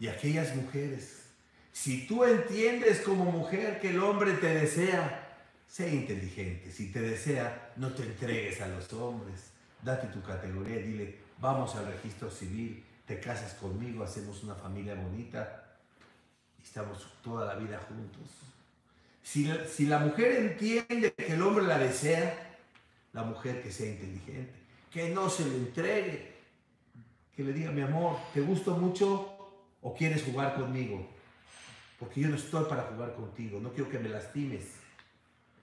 y 0.00 0.08
aquellas 0.08 0.54
mujeres, 0.56 1.26
si 1.72 2.06
tú 2.06 2.24
entiendes 2.24 3.00
como 3.00 3.24
mujer 3.30 3.80
que 3.80 3.90
el 3.90 4.00
hombre 4.00 4.32
te 4.32 4.54
desea, 4.54 5.38
sé 5.68 5.94
inteligente. 5.94 6.72
Si 6.72 6.90
te 6.90 7.00
desea, 7.00 7.72
no 7.76 7.92
te 7.92 8.02
entregues 8.02 8.60
a 8.60 8.68
los 8.68 8.92
hombres. 8.94 9.50
Date 9.82 10.08
tu 10.08 10.22
categoría, 10.22 10.78
dile, 10.78 11.18
vamos 11.38 11.76
al 11.76 11.86
registro 11.86 12.30
civil, 12.30 12.84
te 13.06 13.20
casas 13.20 13.54
conmigo, 13.54 14.02
hacemos 14.02 14.42
una 14.42 14.54
familia 14.54 14.94
bonita 14.94 15.76
y 16.58 16.62
estamos 16.62 17.06
toda 17.22 17.46
la 17.46 17.54
vida 17.54 17.78
juntos. 17.88 18.30
Si, 19.22 19.50
si 19.68 19.86
la 19.86 19.98
mujer 19.98 20.32
entiende 20.32 21.12
que 21.12 21.34
el 21.34 21.42
hombre 21.42 21.66
la 21.66 21.78
desea, 21.78 22.45
la 23.16 23.22
mujer 23.22 23.62
que 23.62 23.72
sea 23.72 23.90
inteligente, 23.90 24.52
que 24.92 25.08
no 25.08 25.30
se 25.30 25.48
le 25.48 25.56
entregue, 25.56 26.36
que 27.34 27.42
le 27.42 27.54
diga, 27.54 27.72
mi 27.72 27.80
amor, 27.80 28.18
¿te 28.34 28.42
gusto 28.42 28.76
mucho 28.76 29.64
o 29.80 29.94
quieres 29.94 30.22
jugar 30.22 30.54
conmigo? 30.54 31.08
Porque 31.98 32.20
yo 32.20 32.28
no 32.28 32.36
estoy 32.36 32.66
para 32.66 32.82
jugar 32.82 33.14
contigo, 33.14 33.58
no 33.58 33.72
quiero 33.72 33.88
que 33.88 33.98
me 33.98 34.10
lastimes. 34.10 34.74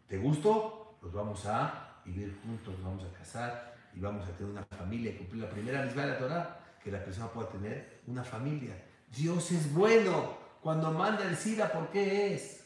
¿Te 0.08 0.18
gusto? 0.18 0.98
Pues 1.00 1.13
vamos 1.13 1.46
a 1.46 2.02
vivir 2.04 2.36
juntos, 2.44 2.74
nos 2.80 2.86
vamos 2.86 3.04
a 3.06 3.20
casar 3.20 3.76
y 3.96 4.00
vamos 4.00 4.28
a 4.28 4.32
tener 4.32 4.52
una 4.52 4.66
familia 4.66 5.12
y 5.12 5.18
cumplir 5.18 5.44
la 5.44 5.50
primera 5.50 5.84
misma 5.84 6.02
de 6.02 6.08
la 6.08 6.18
Torah, 6.18 6.60
que 6.84 6.92
la 6.92 7.06
persona 7.06 7.28
pueda 7.28 7.50
tener 7.50 8.02
una 8.08 8.24
familia. 8.24 8.84
Dios 9.16 9.52
es 9.52 9.72
bueno. 9.72 10.42
Cuando 10.60 10.92
manda 10.92 11.24
el 11.30 11.38
SIDA, 11.38 11.72
¿por 11.72 11.89
qué 11.89 12.34
es? 12.34 12.66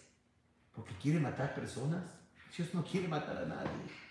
Porque 0.74 0.94
quiere 0.96 1.20
matar 1.20 1.54
personas. 1.54 2.04
Dios 2.56 2.74
no 2.74 2.86
quiere 2.86 3.10
matar 3.10 3.38
a 3.38 3.46
nadie. 3.46 4.07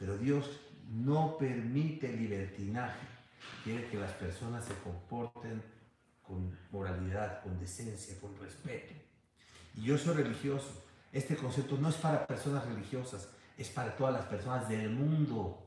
Pero 0.00 0.16
Dios 0.16 0.46
no 0.90 1.36
permite 1.38 2.08
libertinaje. 2.08 3.06
Quiere 3.62 3.86
que 3.88 3.98
las 3.98 4.12
personas 4.12 4.64
se 4.64 4.74
comporten 4.82 5.62
con 6.26 6.58
moralidad, 6.72 7.42
con 7.42 7.60
decencia, 7.60 8.18
con 8.18 8.36
respeto. 8.38 8.94
Y 9.76 9.82
yo 9.82 9.98
soy 9.98 10.14
religioso. 10.14 10.82
Este 11.12 11.36
concepto 11.36 11.76
no 11.76 11.90
es 11.90 11.96
para 11.96 12.26
personas 12.26 12.64
religiosas, 12.64 13.28
es 13.58 13.68
para 13.68 13.94
todas 13.94 14.14
las 14.14 14.24
personas 14.24 14.68
del 14.68 14.88
mundo. 14.88 15.62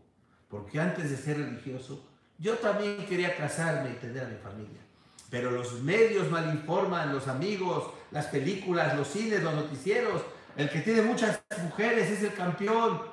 Porque 0.49 0.79
antes 0.79 1.11
de 1.11 1.17
ser 1.17 1.37
religioso, 1.37 2.09
yo 2.39 2.55
también 2.57 3.05
quería 3.05 3.37
casarme 3.37 3.91
y 3.91 3.95
tener 3.95 4.25
a 4.25 4.29
mi 4.29 4.37
familia. 4.37 4.81
Pero 5.29 5.51
los 5.51 5.81
medios 5.81 6.31
malinforman, 6.31 7.13
los 7.13 7.27
amigos, 7.27 7.93
las 8.11 8.25
películas, 8.27 8.97
los 8.97 9.07
cines, 9.07 9.43
los 9.43 9.53
noticieros. 9.53 10.23
El 10.57 10.69
que 10.69 10.81
tiene 10.81 11.03
muchas 11.03 11.41
mujeres 11.63 12.09
es 12.09 12.23
el 12.23 12.33
campeón. 12.33 13.12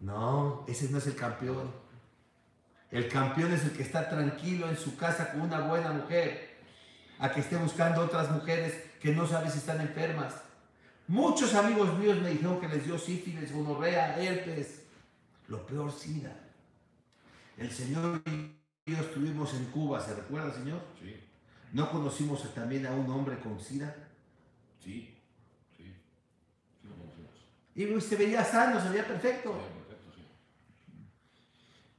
No, 0.00 0.64
ese 0.68 0.88
no 0.90 0.98
es 0.98 1.06
el 1.06 1.16
campeón. 1.16 1.70
El 2.90 3.08
campeón 3.08 3.52
es 3.52 3.64
el 3.64 3.72
que 3.72 3.82
está 3.82 4.08
tranquilo 4.08 4.68
en 4.68 4.76
su 4.76 4.96
casa 4.96 5.32
con 5.32 5.42
una 5.42 5.60
buena 5.60 5.92
mujer, 5.92 6.56
a 7.18 7.30
que 7.30 7.40
esté 7.40 7.56
buscando 7.56 8.00
otras 8.00 8.30
mujeres 8.30 8.74
que 9.00 9.14
no 9.14 9.26
sabe 9.26 9.50
si 9.50 9.58
están 9.58 9.80
enfermas. 9.80 10.34
Muchos 11.06 11.54
amigos 11.54 11.98
míos 11.98 12.18
me 12.20 12.30
dijeron 12.30 12.60
que 12.60 12.68
les 12.68 12.84
dio 12.84 12.98
sífilis, 12.98 13.52
gonorrea, 13.52 14.18
herpes, 14.22 14.82
lo 15.48 15.66
peor 15.66 15.92
SIDA. 15.92 16.34
El 17.56 17.70
Señor 17.70 18.22
y 18.26 18.54
yo 18.86 18.98
estuvimos 18.98 19.52
en 19.54 19.66
Cuba, 19.66 20.00
¿se 20.00 20.14
recuerda, 20.14 20.52
Señor? 20.54 20.80
Sí, 21.00 21.16
¿No 21.72 21.90
conocimos 21.90 22.54
también 22.54 22.86
a 22.86 22.92
un 22.92 23.10
hombre 23.10 23.38
con 23.38 23.60
SIDA? 23.60 23.94
sí, 24.82 25.14
sí. 25.76 25.84
Sí 26.80 26.88
lo 26.88 26.94
conocemos. 26.94 27.44
Y 27.74 28.00
se 28.00 28.16
veía 28.16 28.44
sano, 28.44 28.80
se 28.80 28.88
veía 28.88 29.06
perfecto, 29.06 29.52
sí. 29.52 29.77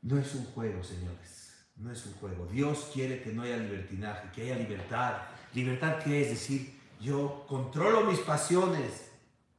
No 0.01 0.17
es 0.17 0.33
un 0.35 0.45
juego, 0.45 0.83
señores. 0.83 1.55
No 1.75 1.91
es 1.91 2.05
un 2.05 2.13
juego. 2.13 2.45
Dios 2.47 2.89
quiere 2.93 3.21
que 3.21 3.31
no 3.31 3.43
haya 3.43 3.57
libertinaje, 3.57 4.29
que 4.33 4.43
haya 4.43 4.57
libertad. 4.57 5.17
¿Libertad 5.53 5.99
qué 6.03 6.21
es? 6.21 6.29
Decir, 6.29 6.77
yo 6.99 7.45
controlo 7.47 8.03
mis 8.05 8.19
pasiones. 8.19 9.11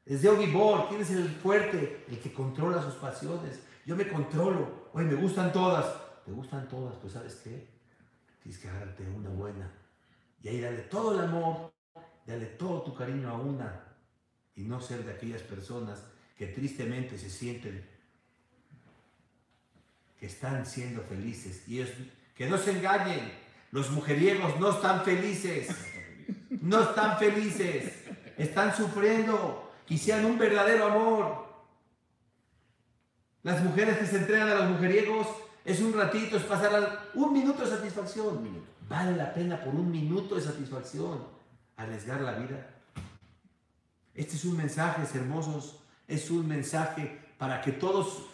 Es 0.04 0.22
de 0.22 0.28
Ogibor. 0.28 0.88
¿Quién 0.88 1.02
es 1.02 1.10
el 1.10 1.28
fuerte? 1.28 2.04
El 2.08 2.18
que 2.18 2.32
controla 2.32 2.82
sus 2.82 2.94
pasiones. 2.94 3.60
Yo 3.86 3.96
me 3.96 4.08
controlo. 4.08 4.90
Oye, 4.92 5.06
me 5.06 5.14
gustan 5.14 5.52
todas. 5.52 5.86
¿Te 6.24 6.32
gustan 6.32 6.68
todas? 6.68 6.94
Pues 6.96 7.12
¿sabes 7.12 7.36
qué? 7.36 7.68
Tienes 8.42 8.60
que 8.60 8.68
agarrarte 8.68 9.08
una 9.08 9.30
buena. 9.30 9.70
Y 10.42 10.48
ahí 10.48 10.60
dale 10.60 10.82
todo 10.82 11.14
el 11.14 11.20
amor, 11.20 11.72
dale 12.26 12.46
todo 12.46 12.82
tu 12.82 12.94
cariño 12.94 13.28
a 13.28 13.34
una. 13.34 13.84
Y 14.54 14.62
no 14.62 14.80
ser 14.80 15.04
de 15.04 15.12
aquellas 15.12 15.42
personas 15.42 16.02
que 16.36 16.46
tristemente 16.46 17.18
se 17.18 17.30
sienten 17.30 17.86
que 20.20 20.26
están 20.26 20.66
siendo 20.66 21.00
felices. 21.02 21.66
Y 21.66 21.80
ellos, 21.80 21.90
que 22.36 22.46
no 22.48 22.58
se 22.58 22.72
engañen, 22.72 23.32
los 23.72 23.90
mujeriegos 23.90 24.60
no 24.60 24.70
están 24.70 25.02
felices, 25.02 25.68
no 26.60 26.82
están 26.82 27.18
felices, 27.18 27.94
están 28.36 28.76
sufriendo, 28.76 29.72
quisieran 29.86 30.26
un 30.26 30.38
verdadero 30.38 30.86
amor. 30.86 31.50
Las 33.42 33.64
mujeres 33.64 33.96
que 33.96 34.06
se 34.06 34.18
entregan 34.18 34.50
a 34.50 34.54
los 34.56 34.70
mujeriegos 34.70 35.26
es 35.64 35.80
un 35.80 35.94
ratito, 35.94 36.36
es 36.36 36.42
pasar 36.42 37.10
un 37.14 37.32
minuto 37.32 37.64
de 37.64 37.70
satisfacción. 37.70 38.42
Minuto. 38.42 38.66
Vale 38.88 39.16
la 39.16 39.32
pena 39.32 39.62
por 39.62 39.74
un 39.74 39.90
minuto 39.90 40.34
de 40.34 40.42
satisfacción 40.42 41.24
arriesgar 41.76 42.20
la 42.20 42.32
vida. 42.32 42.74
Este 44.14 44.36
es 44.36 44.44
un 44.44 44.56
mensaje, 44.56 45.02
hermosos, 45.16 45.80
es 46.06 46.30
un 46.30 46.46
mensaje 46.46 47.18
para 47.38 47.62
que 47.62 47.72
todos 47.72 48.29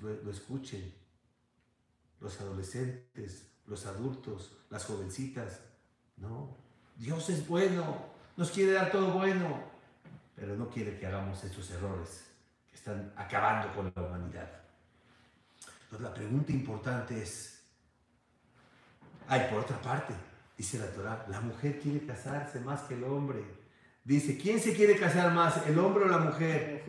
lo, 0.00 0.30
escuchen. 0.30 0.92
Los 2.20 2.40
adolescentes, 2.40 3.46
los 3.66 3.86
adultos, 3.86 4.52
las 4.70 4.84
jovencitas. 4.84 5.60
No, 6.16 6.56
Dios 6.96 7.28
es 7.28 7.46
bueno, 7.46 8.06
nos 8.36 8.50
quiere 8.50 8.72
dar 8.72 8.90
todo 8.90 9.12
bueno, 9.12 9.62
pero 10.34 10.56
no 10.56 10.68
quiere 10.70 10.98
que 10.98 11.06
hagamos 11.06 11.42
estos 11.44 11.70
errores 11.70 12.24
que 12.70 12.76
están 12.76 13.12
acabando 13.16 13.74
con 13.74 13.92
la 13.94 14.02
humanidad. 14.02 14.50
Entonces 15.84 16.00
la 16.00 16.14
pregunta 16.14 16.52
importante 16.52 17.22
es, 17.22 17.62
ay, 19.28 19.46
por 19.50 19.60
otra 19.60 19.80
parte, 19.80 20.14
dice 20.56 20.78
la 20.78 20.90
Torah, 20.90 21.26
la 21.28 21.40
mujer 21.40 21.78
quiere 21.78 22.06
casarse 22.06 22.60
más 22.60 22.82
que 22.82 22.94
el 22.94 23.04
hombre. 23.04 23.44
Dice, 24.04 24.38
¿quién 24.38 24.58
se 24.58 24.74
quiere 24.74 24.98
casar 24.98 25.32
más, 25.34 25.66
el 25.66 25.78
hombre 25.78 26.04
o 26.04 26.08
la 26.08 26.18
mujer? 26.18 26.82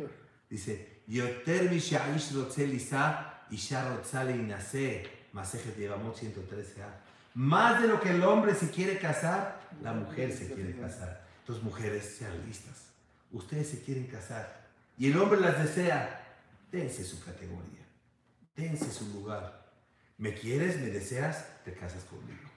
Dice, 0.49 0.96
Yoter 1.07 1.69
mi 1.69 1.79
shaish 1.79 2.33
rotze 2.33 2.67
lisa, 2.67 3.45
isha 3.49 3.89
rotza 3.89 4.23
leinase", 4.23 5.07
Masejet 5.33 5.77
Yevamot 5.77 6.15
113a. 6.15 6.89
Más 7.35 7.81
de 7.81 7.87
lo 7.87 7.99
que 7.99 8.09
el 8.09 8.23
hombre 8.23 8.55
se 8.55 8.71
quiere 8.71 8.97
casar, 8.97 9.59
la 9.81 9.93
mujer 9.93 10.33
se 10.33 10.51
quiere 10.53 10.75
casar. 10.75 11.21
Entonces, 11.41 11.63
mujeres, 11.63 12.15
sean 12.17 12.33
listas. 12.45 12.87
Ustedes 13.31 13.69
se 13.69 13.81
quieren 13.83 14.07
casar 14.07 14.67
y 14.97 15.11
el 15.11 15.17
hombre 15.17 15.39
las 15.39 15.59
desea, 15.59 16.23
dense 16.71 17.03
su 17.03 17.23
categoría, 17.23 17.85
dense 18.55 18.91
su 18.91 19.05
lugar. 19.13 19.65
¿Me 20.17 20.33
quieres? 20.33 20.79
¿Me 20.79 20.87
deseas? 20.87 21.45
Te 21.63 21.73
casas 21.73 22.03
conmigo. 22.05 22.49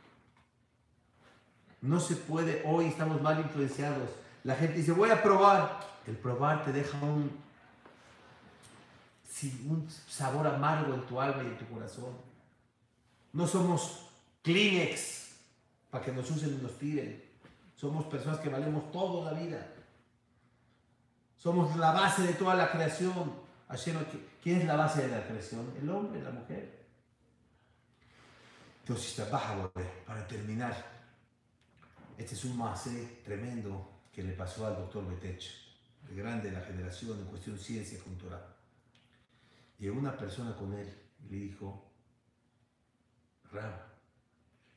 No 1.82 2.00
se 2.00 2.16
puede, 2.16 2.62
hoy 2.64 2.86
estamos 2.86 3.20
mal 3.20 3.38
influenciados. 3.40 4.08
La 4.44 4.54
gente 4.54 4.78
dice, 4.78 4.92
voy 4.92 5.10
a 5.10 5.22
probar. 5.22 5.80
El 6.06 6.16
probar 6.16 6.64
te 6.64 6.72
deja 6.72 6.98
un, 6.98 7.30
sí, 9.30 9.66
un 9.68 9.88
sabor 10.08 10.46
amargo 10.46 10.92
en 10.94 11.06
tu 11.06 11.20
alma 11.20 11.42
y 11.42 11.46
en 11.46 11.58
tu 11.58 11.66
corazón. 11.66 12.12
No 13.32 13.46
somos 13.46 14.08
Kleenex 14.42 15.36
para 15.90 16.04
que 16.04 16.12
nos 16.12 16.30
usen 16.30 16.58
y 16.58 16.62
nos 16.62 16.76
tiren. 16.78 17.22
Somos 17.76 18.04
personas 18.06 18.40
que 18.40 18.48
valemos 18.48 18.90
toda 18.90 19.32
la 19.32 19.38
vida. 19.38 19.66
Somos 21.38 21.74
la 21.76 21.92
base 21.92 22.22
de 22.22 22.34
toda 22.34 22.54
la 22.54 22.70
creación. 22.70 23.32
¿Quién 24.42 24.60
es 24.60 24.66
la 24.66 24.76
base 24.76 25.06
de 25.06 25.08
la 25.08 25.26
creación? 25.26 25.72
El 25.80 25.88
hombre, 25.88 26.20
la 26.22 26.30
mujer. 26.30 26.80
Entonces, 28.82 29.26
para 30.06 30.26
terminar. 30.26 31.00
Este 32.18 32.34
es 32.34 32.44
un 32.44 32.58
macé 32.58 33.22
tremendo 33.24 33.88
que 34.12 34.22
le 34.22 34.32
pasó 34.32 34.66
al 34.66 34.76
doctor 34.76 35.08
Betech, 35.08 35.42
el 36.10 36.16
grande 36.16 36.50
de 36.50 36.58
la 36.58 36.62
generación 36.66 37.18
en 37.18 37.24
cuestión 37.24 37.58
ciencia 37.58 37.98
con 38.00 38.18
Torah. 38.18 38.59
Llegó 39.80 39.98
una 39.98 40.16
persona 40.16 40.54
con 40.54 40.74
él 40.74 40.94
y 41.24 41.30
le 41.30 41.36
dijo, 41.36 41.90
Ram, 43.50 43.72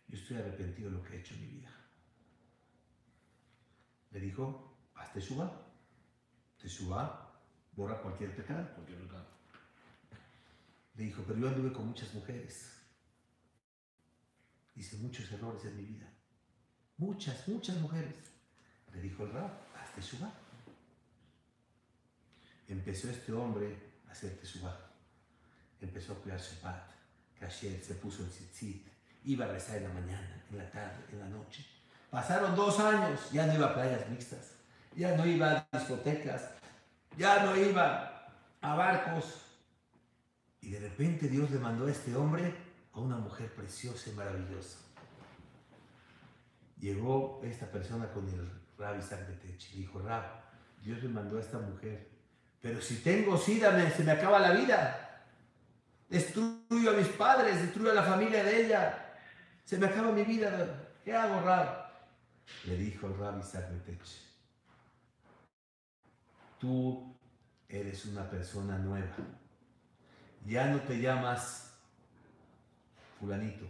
yo 0.08 0.18
estoy 0.18 0.38
arrepentido 0.38 0.90
de 0.90 0.98
lo 0.98 1.04
que 1.04 1.16
he 1.16 1.20
hecho 1.20 1.34
en 1.36 1.42
mi 1.42 1.48
vida. 1.48 1.70
Le 4.12 4.20
dijo, 4.22 4.78
haz 4.96 5.12
Teshuvah. 5.12 5.52
Teshuvah 6.58 7.32
borra 7.76 8.02
cualquier 8.02 8.34
pecado. 8.34 8.74
Cualquier 8.76 9.02
pecado. 9.02 9.26
Le 10.96 11.04
dijo, 11.04 11.24
pero 11.28 11.40
yo 11.40 11.50
anduve 11.50 11.74
con 11.74 11.88
muchas 11.88 12.14
mujeres. 12.14 12.72
Hice 14.76 14.98
muchos 14.98 15.30
errores 15.32 15.66
en 15.66 15.76
mi 15.76 15.84
vida. 15.84 16.10
Muchas, 16.98 17.46
muchas 17.50 17.78
mujeres. 17.82 18.32
Le 18.94 19.02
dijo 19.02 19.26
el 19.26 19.34
rab, 19.34 19.52
haz 19.76 19.96
Teshuvah. 19.96 20.34
Empezó 22.70 23.10
este 23.10 23.34
hombre 23.34 23.76
a 24.08 24.12
hacer 24.12 24.40
Teshuvah. 24.40 24.93
Empezó 25.84 26.14
a 26.14 26.16
cuidar 26.16 26.40
Shabbat, 26.40 26.92
Kasher, 27.40 27.84
se 27.84 27.96
puso 27.96 28.24
el 28.24 28.30
tzitzit, 28.30 28.88
iba 29.26 29.46
a 29.46 29.50
rezar 29.50 29.78
en 29.78 29.84
la 29.84 29.90
mañana, 29.90 30.44
en 30.50 30.58
la 30.58 30.72
tarde, 30.72 31.04
en 31.12 31.20
la 31.20 31.28
noche. 31.28 31.66
Pasaron 32.10 32.56
dos 32.56 32.80
años, 32.80 33.20
ya 33.32 33.46
no 33.46 33.54
iba 33.56 33.68
a 33.68 33.74
playas 33.74 34.10
mixtas, 34.10 34.52
ya 34.96 35.18
no 35.18 35.26
iba 35.26 35.68
a 35.72 35.78
discotecas, 35.78 36.52
ya 37.18 37.44
no 37.44 37.56
iba 37.56 38.30
a 38.62 38.76
barcos. 38.76 39.42
Y 40.62 40.70
de 40.70 40.80
repente 40.80 41.28
Dios 41.28 41.52
le 41.52 41.60
mandó 41.60 41.88
a 41.88 41.92
este 41.92 42.16
hombre 42.16 42.56
a 42.94 43.00
una 43.00 43.18
mujer 43.18 43.54
preciosa 43.54 44.10
y 44.10 44.14
maravillosa. 44.14 44.78
Llegó 46.80 47.42
esta 47.44 47.66
persona 47.70 48.10
con 48.14 48.28
el 48.30 48.50
Rabbi 48.78 49.00
Isaac 49.00 49.28
Betech 49.28 49.74
y 49.74 49.80
dijo, 49.80 50.00
Rab, 50.00 50.24
Dios 50.82 51.04
me 51.04 51.10
mandó 51.10 51.38
a 51.38 51.42
esta 51.42 51.60
mujer, 51.60 52.10
pero 52.62 52.82
si 52.82 52.98
tengo 52.98 53.38
sida 53.38 53.90
se 53.92 54.04
me 54.04 54.12
acaba 54.12 54.40
la 54.40 54.52
vida. 54.52 55.13
Destruyo 56.14 56.92
a 56.92 56.94
mis 56.94 57.08
padres, 57.08 57.60
destruyo 57.60 57.90
a 57.90 57.96
la 57.96 58.04
familia 58.04 58.44
de 58.44 58.66
ella. 58.66 59.16
Se 59.66 59.80
me 59.80 59.88
acaba 59.88 60.12
mi 60.12 60.22
vida. 60.22 60.92
¿Qué 61.04 61.12
hago, 61.12 61.42
Rab? 61.42 61.88
Le 62.66 62.78
dijo 62.78 63.08
el 63.08 63.18
Rabbi 63.18 63.40
Isaac 63.40 63.68
Betech, 63.72 64.00
tú 66.60 67.18
eres 67.68 68.06
una 68.06 68.30
persona 68.30 68.78
nueva. 68.78 69.08
Ya 70.46 70.68
no 70.68 70.82
te 70.82 71.00
llamas 71.00 71.80
fulanito, 73.20 73.66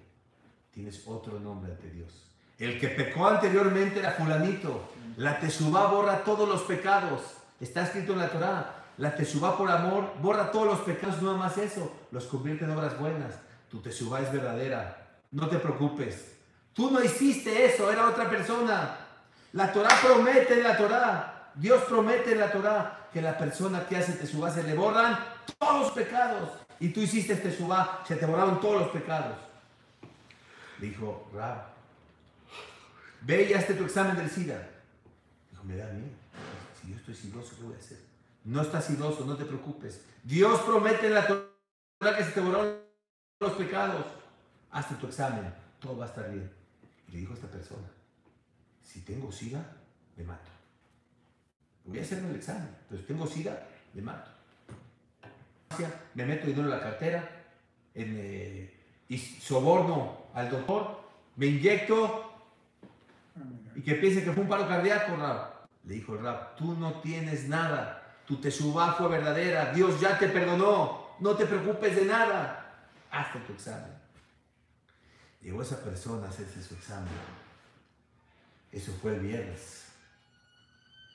tienes 0.72 1.08
otro 1.08 1.40
nombre 1.40 1.72
ante 1.72 1.92
Dios. 1.92 2.30
El 2.60 2.78
que 2.78 2.90
pecó 2.90 3.26
anteriormente 3.26 4.00
era 4.00 4.12
fulanito. 4.12 4.92
La 5.16 5.40
tesubá 5.40 5.86
borra 5.86 6.26
todos 6.26 6.50
los 6.50 6.64
pecados. 6.64 7.22
Está 7.62 7.84
escrito 7.84 8.12
en 8.12 8.20
la 8.20 8.30
Torá. 8.30 8.83
La 8.98 9.16
tesubá 9.16 9.58
por 9.58 9.70
amor 9.72 10.14
borra 10.22 10.52
todos 10.52 10.68
los 10.68 10.80
pecados, 10.82 11.22
no 11.22 11.36
más 11.38 11.58
eso, 11.58 11.92
los 12.12 12.26
convierte 12.26 12.66
en 12.66 12.72
obras 12.72 12.98
buenas. 13.00 13.36
Tu 13.70 13.82
tesubá 13.82 14.22
es 14.22 14.32
verdadera. 14.32 15.08
No 15.32 15.50
te 15.50 15.58
preocupes. 15.58 16.36
Tú 16.74 16.92
no 16.92 17.04
hiciste 17.04 17.66
eso, 17.66 17.92
era 17.92 18.08
otra 18.08 18.30
persona. 18.30 18.98
La 19.54 19.72
Torá 19.72 19.90
promete 20.02 20.54
en 20.56 20.64
la 20.64 20.78
Torá. 20.78 21.52
Dios 21.56 21.84
promete 21.84 22.34
en 22.34 22.40
la 22.40 22.52
Torá 22.52 23.10
que 23.12 23.22
la 23.22 23.38
persona 23.38 23.86
que 23.88 23.98
hace 23.98 24.14
tesubá 24.14 24.52
se 24.52 24.64
le 24.64 24.76
borran 24.76 25.18
todos 25.58 25.82
los 25.82 25.92
pecados. 25.92 26.50
Y 26.80 26.90
tú 26.90 27.02
hiciste 27.02 27.36
tesubá, 27.36 28.04
se 28.08 28.16
te 28.16 28.26
borraron 28.26 28.60
todos 28.60 28.82
los 28.82 28.92
pecados. 28.92 29.38
Dijo, 30.80 31.30
Rab, 31.34 31.64
ve 33.22 33.50
y 33.50 33.54
hazte 33.54 33.74
tu 33.74 33.86
examen 33.86 34.18
del 34.18 34.30
SIDA. 34.30 34.70
Dijo, 35.52 35.64
me 35.64 35.78
da 35.78 35.86
miedo. 35.94 36.16
Si 36.82 36.90
yo 36.90 36.96
estoy 36.98 37.16
sidoso, 37.16 37.56
¿qué 37.56 37.64
voy 37.64 37.76
a 37.76 37.78
hacer? 37.78 38.13
No 38.44 38.62
estás 38.62 38.86
sidoso, 38.86 39.26
no 39.26 39.36
te 39.38 39.46
preocupes. 39.46 40.06
Dios 40.24 40.60
promete 40.62 41.08
en 41.08 41.14
la 41.14 41.28
Torah 41.28 42.18
que 42.18 42.24
se 42.24 42.32
te 42.32 42.42
borraron 42.42 42.80
los 43.40 43.54
pecados. 43.54 44.06
Hazte 44.72 44.96
tu 44.96 45.08
examen, 45.08 45.54
todo 45.80 45.98
va 45.98 46.06
a 46.06 46.08
estar 46.08 46.30
bien. 46.30 46.52
Y 47.08 47.12
le 47.12 47.18
dijo 47.20 47.34
a 47.34 47.36
esta 47.36 47.48
persona, 47.48 47.88
si 48.82 49.02
tengo 49.02 49.32
SIDA, 49.32 49.64
me 50.18 50.24
mato. 50.24 50.52
Voy 51.86 52.00
a 52.00 52.02
hacerme 52.02 52.30
el 52.30 52.36
examen, 52.36 52.70
pero 52.90 53.02
si 53.02 53.08
tengo 53.08 53.28
SIDA, 53.28 53.68
me 53.94 54.02
mato. 54.02 54.32
Me 56.14 56.26
meto 56.26 56.48
dinero 56.48 56.64
en 56.64 56.70
la 56.70 56.82
cartera 56.82 57.28
eh, 57.96 58.72
y 59.08 59.18
soborno 59.18 60.28
al 60.34 60.50
doctor, 60.50 61.02
me 61.36 61.48
inyecto 61.48 62.32
y 63.76 63.82
que 63.82 63.96
piense 63.96 64.24
que 64.24 64.32
fue 64.32 64.44
un 64.44 64.50
paro 64.50 64.68
cardíaco, 64.68 65.16
Rab. 65.16 65.54
Le 65.86 65.96
dijo 65.96 66.16
Rab, 66.16 66.56
tú 66.56 66.74
no 66.74 67.02
tienes 67.02 67.48
nada, 67.48 68.03
tu 68.28 68.38
tesubá 68.38 68.94
fue 68.94 69.08
verdadera, 69.10 69.74
Dios 69.74 70.00
ya 70.00 70.18
te 70.18 70.28
perdonó, 70.30 71.16
no 71.20 71.36
te 71.36 71.46
preocupes 71.46 71.96
de 71.96 72.06
nada, 72.06 72.88
hazte 73.12 73.40
tu 73.40 73.54
examen. 73.54 73.92
Llegó 75.42 75.62
esa 75.62 75.84
persona 75.84 76.28
a 76.28 76.30
hacerse 76.30 76.64
su 76.64 76.74
examen. 76.74 77.12
Eso 78.72 78.94
fue 79.02 79.16
el 79.16 79.20
viernes. 79.20 79.84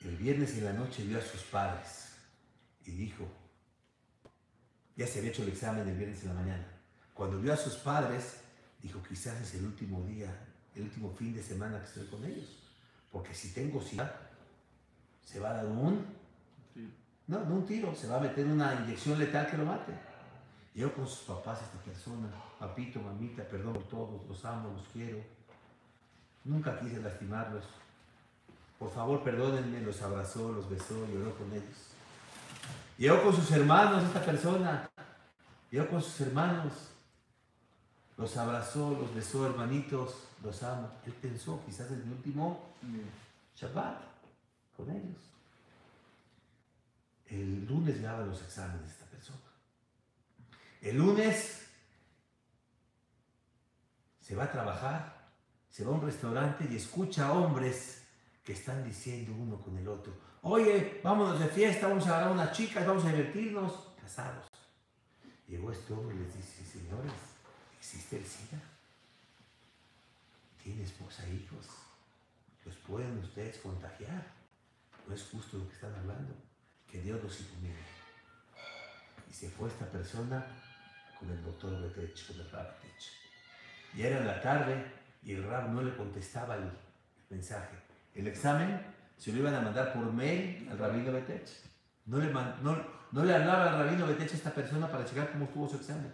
El 0.01 0.15
viernes 0.15 0.53
en 0.57 0.65
la 0.65 0.73
noche 0.73 1.03
vio 1.03 1.17
a 1.17 1.21
sus 1.21 1.41
padres 1.41 2.13
y 2.85 2.91
dijo, 2.91 3.27
ya 4.95 5.07
se 5.07 5.19
había 5.19 5.31
hecho 5.31 5.43
el 5.43 5.49
examen 5.49 5.87
el 5.87 5.95
viernes 5.95 6.21
en 6.21 6.29
la 6.29 6.35
mañana. 6.35 6.65
Cuando 7.13 7.39
vio 7.39 7.53
a 7.53 7.57
sus 7.57 7.75
padres, 7.75 8.41
dijo, 8.81 9.01
quizás 9.03 9.41
es 9.41 9.55
el 9.55 9.65
último 9.65 10.03
día, 10.03 10.29
el 10.75 10.83
último 10.83 11.11
fin 11.11 11.33
de 11.33 11.43
semana 11.43 11.79
que 11.79 11.85
estoy 11.85 12.05
con 12.07 12.23
ellos. 12.23 12.59
Porque 13.11 13.33
si 13.33 13.51
tengo 13.51 13.81
SIDA, 13.81 14.29
se 15.25 15.39
va 15.39 15.49
a 15.51 15.53
dar 15.53 15.65
un... 15.65 16.18
No, 17.27 17.45
no 17.45 17.55
un 17.55 17.65
tiro, 17.65 17.93
se 17.93 18.07
va 18.07 18.17
a 18.17 18.21
meter 18.21 18.45
una 18.47 18.73
inyección 18.73 19.19
letal 19.19 19.47
que 19.49 19.57
lo 19.57 19.65
mate. 19.65 19.93
Yo 20.73 20.93
con 20.93 21.07
sus 21.07 21.19
papás, 21.19 21.61
esta 21.61 21.77
persona, 21.83 22.27
papito, 22.57 22.99
mamita, 22.99 23.43
perdón 23.43 23.73
por 23.73 23.83
todos, 23.83 24.27
los 24.27 24.45
amo, 24.45 24.73
los 24.75 24.87
quiero. 24.87 25.19
Nunca 26.43 26.79
quise 26.79 27.01
lastimarlos. 27.01 27.65
Por 28.79 28.91
favor, 28.91 29.23
perdónenme, 29.23 29.81
los 29.81 30.01
abrazó, 30.01 30.51
los 30.51 30.69
besó, 30.69 31.05
lloró 31.07 31.35
con 31.35 31.51
ellos. 31.51 31.89
Llegó 32.97 33.21
con 33.23 33.35
sus 33.35 33.51
hermanos 33.51 34.03
esta 34.03 34.23
persona. 34.23 34.89
Llegó 35.69 35.87
con 35.89 36.01
sus 36.01 36.21
hermanos. 36.21 36.73
Los 38.17 38.35
abrazó, 38.37 38.91
los 38.91 39.13
besó, 39.13 39.45
hermanitos, 39.45 40.27
los 40.43 40.63
amo. 40.63 40.89
Él 41.05 41.13
pensó, 41.13 41.61
quizás 41.65 41.91
es 41.91 42.05
mi 42.05 42.13
último 42.13 42.69
Shabbat 43.55 44.01
con 44.75 44.89
ellos. 44.89 45.17
El 47.29 47.65
lunes 47.65 47.97
le 47.97 48.01
daba 48.01 48.25
los 48.25 48.41
exámenes 48.41 48.91
esta 48.91 49.05
persona. 49.05 49.39
El 50.81 50.97
lunes 50.97 51.67
se 54.21 54.35
va 54.35 54.45
a 54.45 54.51
trabajar, 54.51 55.29
se 55.69 55.83
va 55.83 55.91
a 55.91 55.95
un 55.95 56.05
restaurante 56.05 56.67
y 56.69 56.75
escucha 56.75 57.27
a 57.27 57.33
hombres 57.33 58.03
que 58.43 58.53
están 58.53 58.83
diciendo 58.83 59.33
uno 59.33 59.61
con 59.61 59.77
el 59.77 59.87
otro, 59.87 60.13
oye, 60.41 61.01
vámonos 61.03 61.39
de 61.39 61.47
fiesta, 61.47 61.87
vamos 61.87 62.07
a 62.07 62.09
agarrar 62.09 62.31
unas 62.31 62.51
chicas, 62.51 62.85
vamos 62.85 63.05
a 63.05 63.09
divertirnos, 63.09 63.89
casados. 64.01 64.47
Llegó 65.47 65.71
este 65.71 65.93
y 65.93 66.17
les 66.17 66.35
dice, 66.35 66.63
señores, 66.63 67.11
¿existe 67.77 68.17
el 68.17 68.25
SIDA? 68.25 68.59
¿Tiene 70.63 70.83
esposa 70.83 71.25
e 71.27 71.33
hijos? 71.35 71.65
¿Los 72.65 72.75
pueden 72.77 73.17
ustedes 73.19 73.57
contagiar? 73.57 74.31
No 75.07 75.15
es 75.15 75.23
justo 75.23 75.57
lo 75.57 75.67
que 75.67 75.73
están 75.73 75.95
hablando. 75.95 76.48
Que 76.91 77.01
Dios 77.01 77.21
los 77.23 77.39
ilumine. 77.41 77.75
Y 79.29 79.33
se 79.33 79.49
fue 79.49 79.69
esta 79.69 79.85
persona 79.85 80.45
con 81.19 81.29
el 81.29 81.43
doctor 81.43 81.81
Betech, 81.81 82.27
con 82.27 82.39
el 82.39 82.51
Rab 82.51 82.67
Betech. 82.75 83.03
Y 83.95 84.01
era 84.03 84.19
la 84.21 84.41
tarde 84.41 84.85
y 85.23 85.33
el 85.33 85.43
Rab 85.43 85.69
no 85.69 85.81
le 85.81 85.95
contestaba 85.95 86.55
el, 86.55 86.71
mensaje. 87.29 87.77
El 88.15 88.27
examen 88.27 88.81
se 89.17 89.31
lo 89.31 89.39
iban 89.39 89.53
a 89.53 89.61
mandar 89.61 89.93
por 89.93 90.11
mail 90.11 90.67
al 90.71 90.79
rabino 90.79 91.11
Betech. 91.11 91.47
No 92.07 92.17
le, 92.17 92.31
no 92.31 93.23
le 93.23 93.35
hablaba 93.35 93.69
al 93.69 93.85
rabino 93.85 94.07
Betech 94.07 94.31
a 94.31 94.35
esta 94.35 94.51
persona 94.51 94.89
para 94.89 95.05
checar 95.05 95.31
cómo 95.31 95.45
estuvo 95.45 95.69
su 95.69 95.75
examen. 95.75 96.11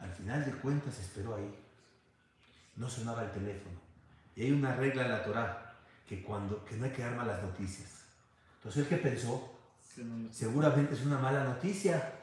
Al 0.00 0.12
final 0.12 0.44
de 0.44 0.52
cuentas 0.52 0.98
esperó 0.98 1.34
ahí. 1.34 1.52
No 2.76 2.88
sonaba 2.88 3.24
el 3.24 3.32
teléfono. 3.32 3.80
Y 4.34 4.42
hay 4.42 4.52
una 4.52 4.76
regla 4.76 5.04
en 5.04 5.10
la 5.10 5.24
Torah 5.24 5.74
que, 6.06 6.22
cuando, 6.22 6.64
que 6.64 6.76
no 6.76 6.84
hay 6.84 6.92
que 6.92 7.02
dar 7.02 7.16
malas 7.16 7.42
noticias. 7.42 7.95
Entonces 8.66 8.82
él 8.82 8.88
que 8.88 9.08
pensó, 9.08 9.48
seguramente 10.32 10.94
es 10.94 11.02
una 11.06 11.18
mala 11.18 11.44
noticia. 11.44 12.14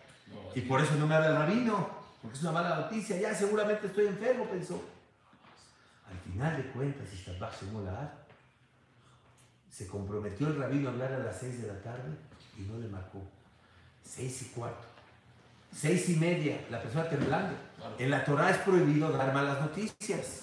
Y 0.53 0.59
por 0.61 0.81
eso 0.81 0.93
no 0.95 1.07
me 1.07 1.15
habla 1.15 1.29
el 1.29 1.35
rabino, 1.35 1.87
porque 2.21 2.35
es 2.35 2.43
una 2.43 2.51
mala 2.51 2.75
noticia. 2.75 3.17
Ya 3.17 3.33
seguramente 3.33 3.87
estoy 3.87 4.07
enfermo, 4.07 4.45
pensó. 4.47 4.83
Al 6.05 6.17
final 6.17 6.57
de 6.57 6.69
cuentas, 6.71 7.07
se 9.69 9.87
comprometió 9.87 10.47
el 10.47 10.57
rabino 10.57 10.89
a 10.89 10.91
hablar 10.91 11.13
a 11.13 11.19
las 11.19 11.39
seis 11.39 11.61
de 11.61 11.67
la 11.69 11.81
tarde 11.81 12.09
y 12.57 12.63
no 12.63 12.77
le 12.77 12.89
marcó. 12.89 13.21
Seis 14.03 14.41
y 14.41 14.45
cuarto. 14.47 14.85
Seis 15.73 16.09
y 16.09 16.17
media, 16.17 16.59
la 16.69 16.81
persona 16.81 17.07
temblando. 17.07 17.55
En 17.97 18.09
la 18.09 18.25
Torah 18.25 18.49
es 18.49 18.57
prohibido 18.57 19.13
dar 19.13 19.33
malas 19.33 19.61
noticias. 19.61 20.41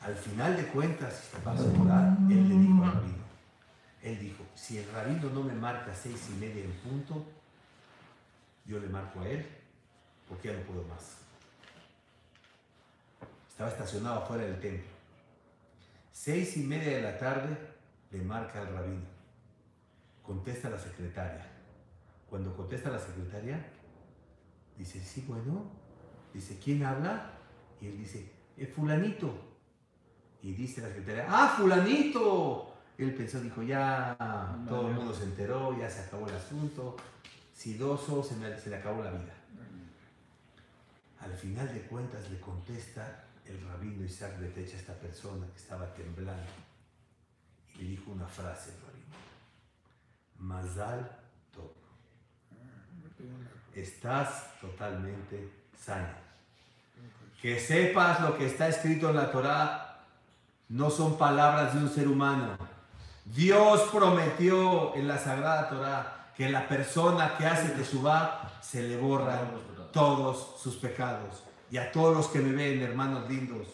Al 0.00 0.14
final 0.14 0.56
de 0.56 0.66
cuentas, 0.68 1.24
él 2.30 2.48
le 2.48 2.56
dijo 2.56 2.82
al 2.82 2.92
rabino, 2.94 3.25
él 4.06 4.20
dijo, 4.20 4.44
si 4.54 4.78
el 4.78 4.88
rabino 4.92 5.28
no 5.30 5.42
me 5.42 5.52
marca 5.52 5.92
seis 5.92 6.28
y 6.30 6.34
media 6.38 6.62
en 6.62 6.72
punto, 6.74 7.26
yo 8.64 8.78
le 8.78 8.86
marco 8.88 9.20
a 9.20 9.28
él, 9.28 9.44
porque 10.28 10.48
ya 10.48 10.54
no 10.54 10.62
puedo 10.62 10.84
más. 10.84 11.18
Estaba 13.50 13.70
estacionado 13.70 14.22
afuera 14.22 14.44
del 14.44 14.60
templo. 14.60 14.86
Seis 16.12 16.56
y 16.56 16.60
media 16.60 16.96
de 16.96 17.02
la 17.02 17.18
tarde 17.18 17.56
le 18.12 18.22
marca 18.22 18.60
al 18.60 18.72
rabino. 18.72 19.06
Contesta 20.22 20.70
la 20.70 20.78
secretaria. 20.78 21.44
Cuando 22.30 22.56
contesta 22.56 22.90
la 22.90 23.00
secretaria, 23.00 23.64
dice, 24.78 25.00
sí, 25.00 25.24
bueno. 25.26 25.70
Dice, 26.32 26.58
¿quién 26.62 26.84
habla? 26.84 27.32
Y 27.80 27.86
él 27.86 27.98
dice, 27.98 28.30
es 28.56 28.72
fulanito. 28.72 29.34
Y 30.42 30.52
dice 30.52 30.80
la 30.80 30.88
secretaria, 30.88 31.26
¡ah, 31.28 31.54
fulanito! 31.56 32.75
Él 32.98 33.14
pensó, 33.14 33.40
dijo, 33.40 33.62
ya 33.62 34.16
todo 34.68 34.88
el 34.88 34.94
mundo 34.94 35.12
se 35.12 35.24
enteró, 35.24 35.78
ya 35.78 35.90
se 35.90 36.00
acabó 36.00 36.26
el 36.28 36.34
asunto. 36.34 36.96
Sidoso, 37.54 38.22
se, 38.22 38.36
me, 38.36 38.58
se 38.58 38.70
le 38.70 38.76
acabó 38.76 39.02
la 39.02 39.10
vida. 39.10 39.34
Al 41.20 41.34
final 41.34 41.72
de 41.72 41.80
cuentas 41.82 42.30
le 42.30 42.40
contesta 42.40 43.24
el 43.44 43.60
rabino 43.68 44.04
Isaac 44.04 44.38
Betech 44.40 44.74
a 44.74 44.76
esta 44.76 44.94
persona 44.94 45.46
que 45.46 45.58
estaba 45.58 45.92
temblando. 45.94 46.50
Y 47.74 47.82
le 47.82 47.88
dijo 47.90 48.12
una 48.12 48.26
frase 48.26 48.70
el 48.70 48.80
rabino. 48.80 49.16
Mazal 50.38 51.10
Tov. 51.52 51.72
Estás 53.74 54.58
totalmente 54.60 55.50
sano. 55.78 56.26
Que 57.40 57.60
sepas 57.60 58.20
lo 58.20 58.38
que 58.38 58.46
está 58.46 58.68
escrito 58.68 59.10
en 59.10 59.16
la 59.16 59.30
Torah 59.30 60.04
no 60.68 60.90
son 60.90 61.18
palabras 61.18 61.74
de 61.74 61.80
un 61.80 61.88
ser 61.88 62.08
humano. 62.08 62.56
Dios 63.26 63.88
prometió 63.92 64.94
en 64.94 65.08
la 65.08 65.18
Sagrada 65.18 65.68
Torah 65.68 66.32
que 66.36 66.48
la 66.48 66.68
persona 66.68 67.36
que 67.36 67.44
hace 67.44 67.70
Teshuvah 67.70 68.60
se 68.62 68.82
le 68.82 68.96
borran 68.96 69.50
todos 69.92 70.60
sus 70.60 70.76
pecados. 70.76 71.42
Y 71.68 71.78
a 71.78 71.90
todos 71.90 72.16
los 72.16 72.28
que 72.28 72.38
me 72.38 72.52
ven, 72.52 72.82
hermanos 72.82 73.28
lindos, 73.28 73.66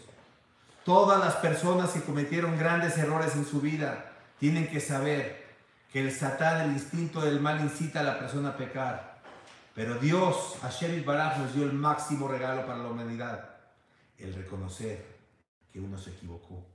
todas 0.85 1.21
las 1.21 1.35
personas 1.37 1.91
que 1.91 2.01
cometieron 2.01 2.59
grandes 2.59 2.97
errores 2.97 3.37
en 3.37 3.45
su 3.45 3.61
vida 3.61 4.13
tienen 4.39 4.69
que 4.69 4.81
saber 4.81 5.45
que 5.93 6.01
el 6.01 6.11
Satán, 6.11 6.63
el 6.63 6.73
instinto 6.73 7.21
del 7.21 7.39
mal, 7.39 7.61
incita 7.61 8.01
a 8.01 8.05
la 8.05 8.19
persona 8.19 8.51
a 8.51 8.57
pecar. 8.57 9.21
Pero 9.75 9.97
Dios, 9.97 10.57
Hashem 10.63 11.05
Baraj, 11.05 11.39
nos 11.39 11.55
dio 11.55 11.65
el 11.65 11.75
máximo 11.75 12.27
regalo 12.27 12.67
para 12.67 12.79
la 12.79 12.89
humanidad: 12.89 13.51
el 14.17 14.33
reconocer 14.33 15.05
que 15.71 15.79
uno 15.79 15.99
se 15.99 16.11
equivocó 16.11 16.67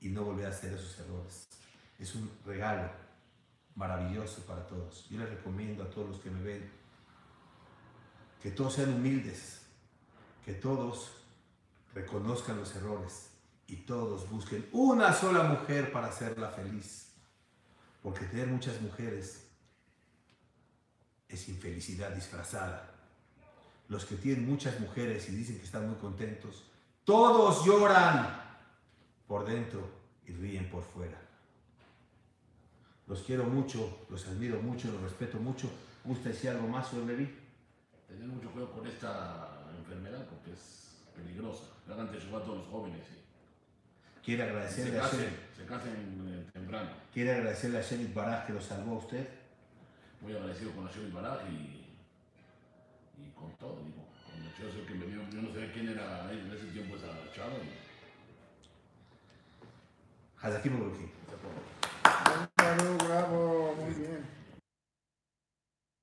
y 0.00 0.10
no 0.10 0.22
volver 0.24 0.46
a 0.46 0.50
hacer 0.50 0.74
esos 0.74 0.98
errores. 0.98 1.48
Es 1.98 2.14
un 2.14 2.30
regalo 2.44 2.90
maravilloso 3.74 4.42
para 4.42 4.66
todos. 4.66 5.08
Yo 5.08 5.18
les 5.18 5.28
recomiendo 5.28 5.82
a 5.82 5.90
todos 5.90 6.10
los 6.10 6.20
que 6.20 6.30
me 6.30 6.42
ven 6.42 6.70
que 8.42 8.50
todos 8.50 8.74
sean 8.74 8.94
humildes, 8.94 9.62
que 10.44 10.52
todos 10.54 11.12
reconozcan 11.94 12.58
los 12.58 12.74
errores 12.76 13.30
y 13.66 13.76
todos 13.76 14.30
busquen 14.30 14.68
una 14.72 15.12
sola 15.12 15.42
mujer 15.44 15.90
para 15.90 16.08
hacerla 16.08 16.50
feliz. 16.50 17.12
Porque 18.02 18.24
tener 18.26 18.46
muchas 18.46 18.80
mujeres 18.80 19.48
es 21.28 21.48
infelicidad 21.48 22.10
disfrazada. 22.10 22.94
Los 23.88 24.04
que 24.04 24.16
tienen 24.16 24.46
muchas 24.46 24.78
mujeres 24.78 25.28
y 25.28 25.32
dicen 25.32 25.58
que 25.58 25.64
están 25.64 25.88
muy 25.88 25.96
contentos, 25.96 26.64
todos 27.04 27.64
lloran 27.64 28.42
por 29.26 29.44
dentro 29.44 29.90
y 30.24 30.32
ríen 30.32 30.70
por 30.70 30.84
fuera. 30.84 31.25
Los 33.06 33.22
quiero 33.22 33.44
mucho, 33.44 34.06
los 34.10 34.26
admiro 34.26 34.60
mucho, 34.60 34.90
los 34.90 35.00
respeto 35.02 35.38
mucho. 35.38 35.70
¿Gusta 36.04 36.30
decir 36.30 36.50
algo 36.50 36.66
más 36.68 36.88
sobre 36.88 37.06
Levi? 37.06 37.46
tener 38.08 38.28
mucho 38.28 38.50
cuidado 38.50 38.72
con 38.72 38.86
esta 38.86 39.62
enfermedad 39.76 40.24
porque 40.26 40.52
es 40.52 41.02
peligrosa. 41.14 41.64
Hagan 41.88 42.10
teshuva 42.10 42.38
a 42.38 42.42
todos 42.42 42.58
los 42.58 42.66
jóvenes. 42.66 43.02
Quiere 44.24 44.44
Se 44.44 44.50
agradecerle 44.50 44.98
a 44.98 45.02
casen, 45.02 45.18
Hashem, 45.20 45.34
se 45.56 45.64
casen 45.66 46.28
eh, 46.28 46.50
temprano. 46.52 46.90
quiere 47.12 47.32
agradecerle 47.32 47.78
a 47.78 47.82
Hashem 47.82 48.12
Baraj 48.14 48.46
que 48.46 48.52
lo 48.52 48.60
salvó 48.60 48.96
a 48.96 48.98
usted. 48.98 49.28
Muy 50.20 50.32
agradecido 50.32 50.72
con 50.72 50.86
Hashem 50.86 51.12
Baraj 51.12 51.48
y, 51.50 51.94
y 53.18 53.30
con 53.34 53.52
todo. 53.56 53.82
Digo, 53.84 54.08
con 54.24 54.42
el 54.42 54.52
chico 54.54 54.86
que 54.86 54.94
me 54.94 55.06
dio, 55.06 55.20
yo 55.30 55.42
no 55.42 55.52
sé 55.52 55.70
quién 55.72 55.88
era 55.90 56.32
en 56.32 56.50
ese 56.52 56.66
tiempo 56.66 56.96
esa 56.96 57.08
chava. 57.34 57.54
Y, 57.54 57.86
se 60.50 61.36
fue. 61.36 62.55
Salud, 62.66 62.98
bravo. 62.98 63.65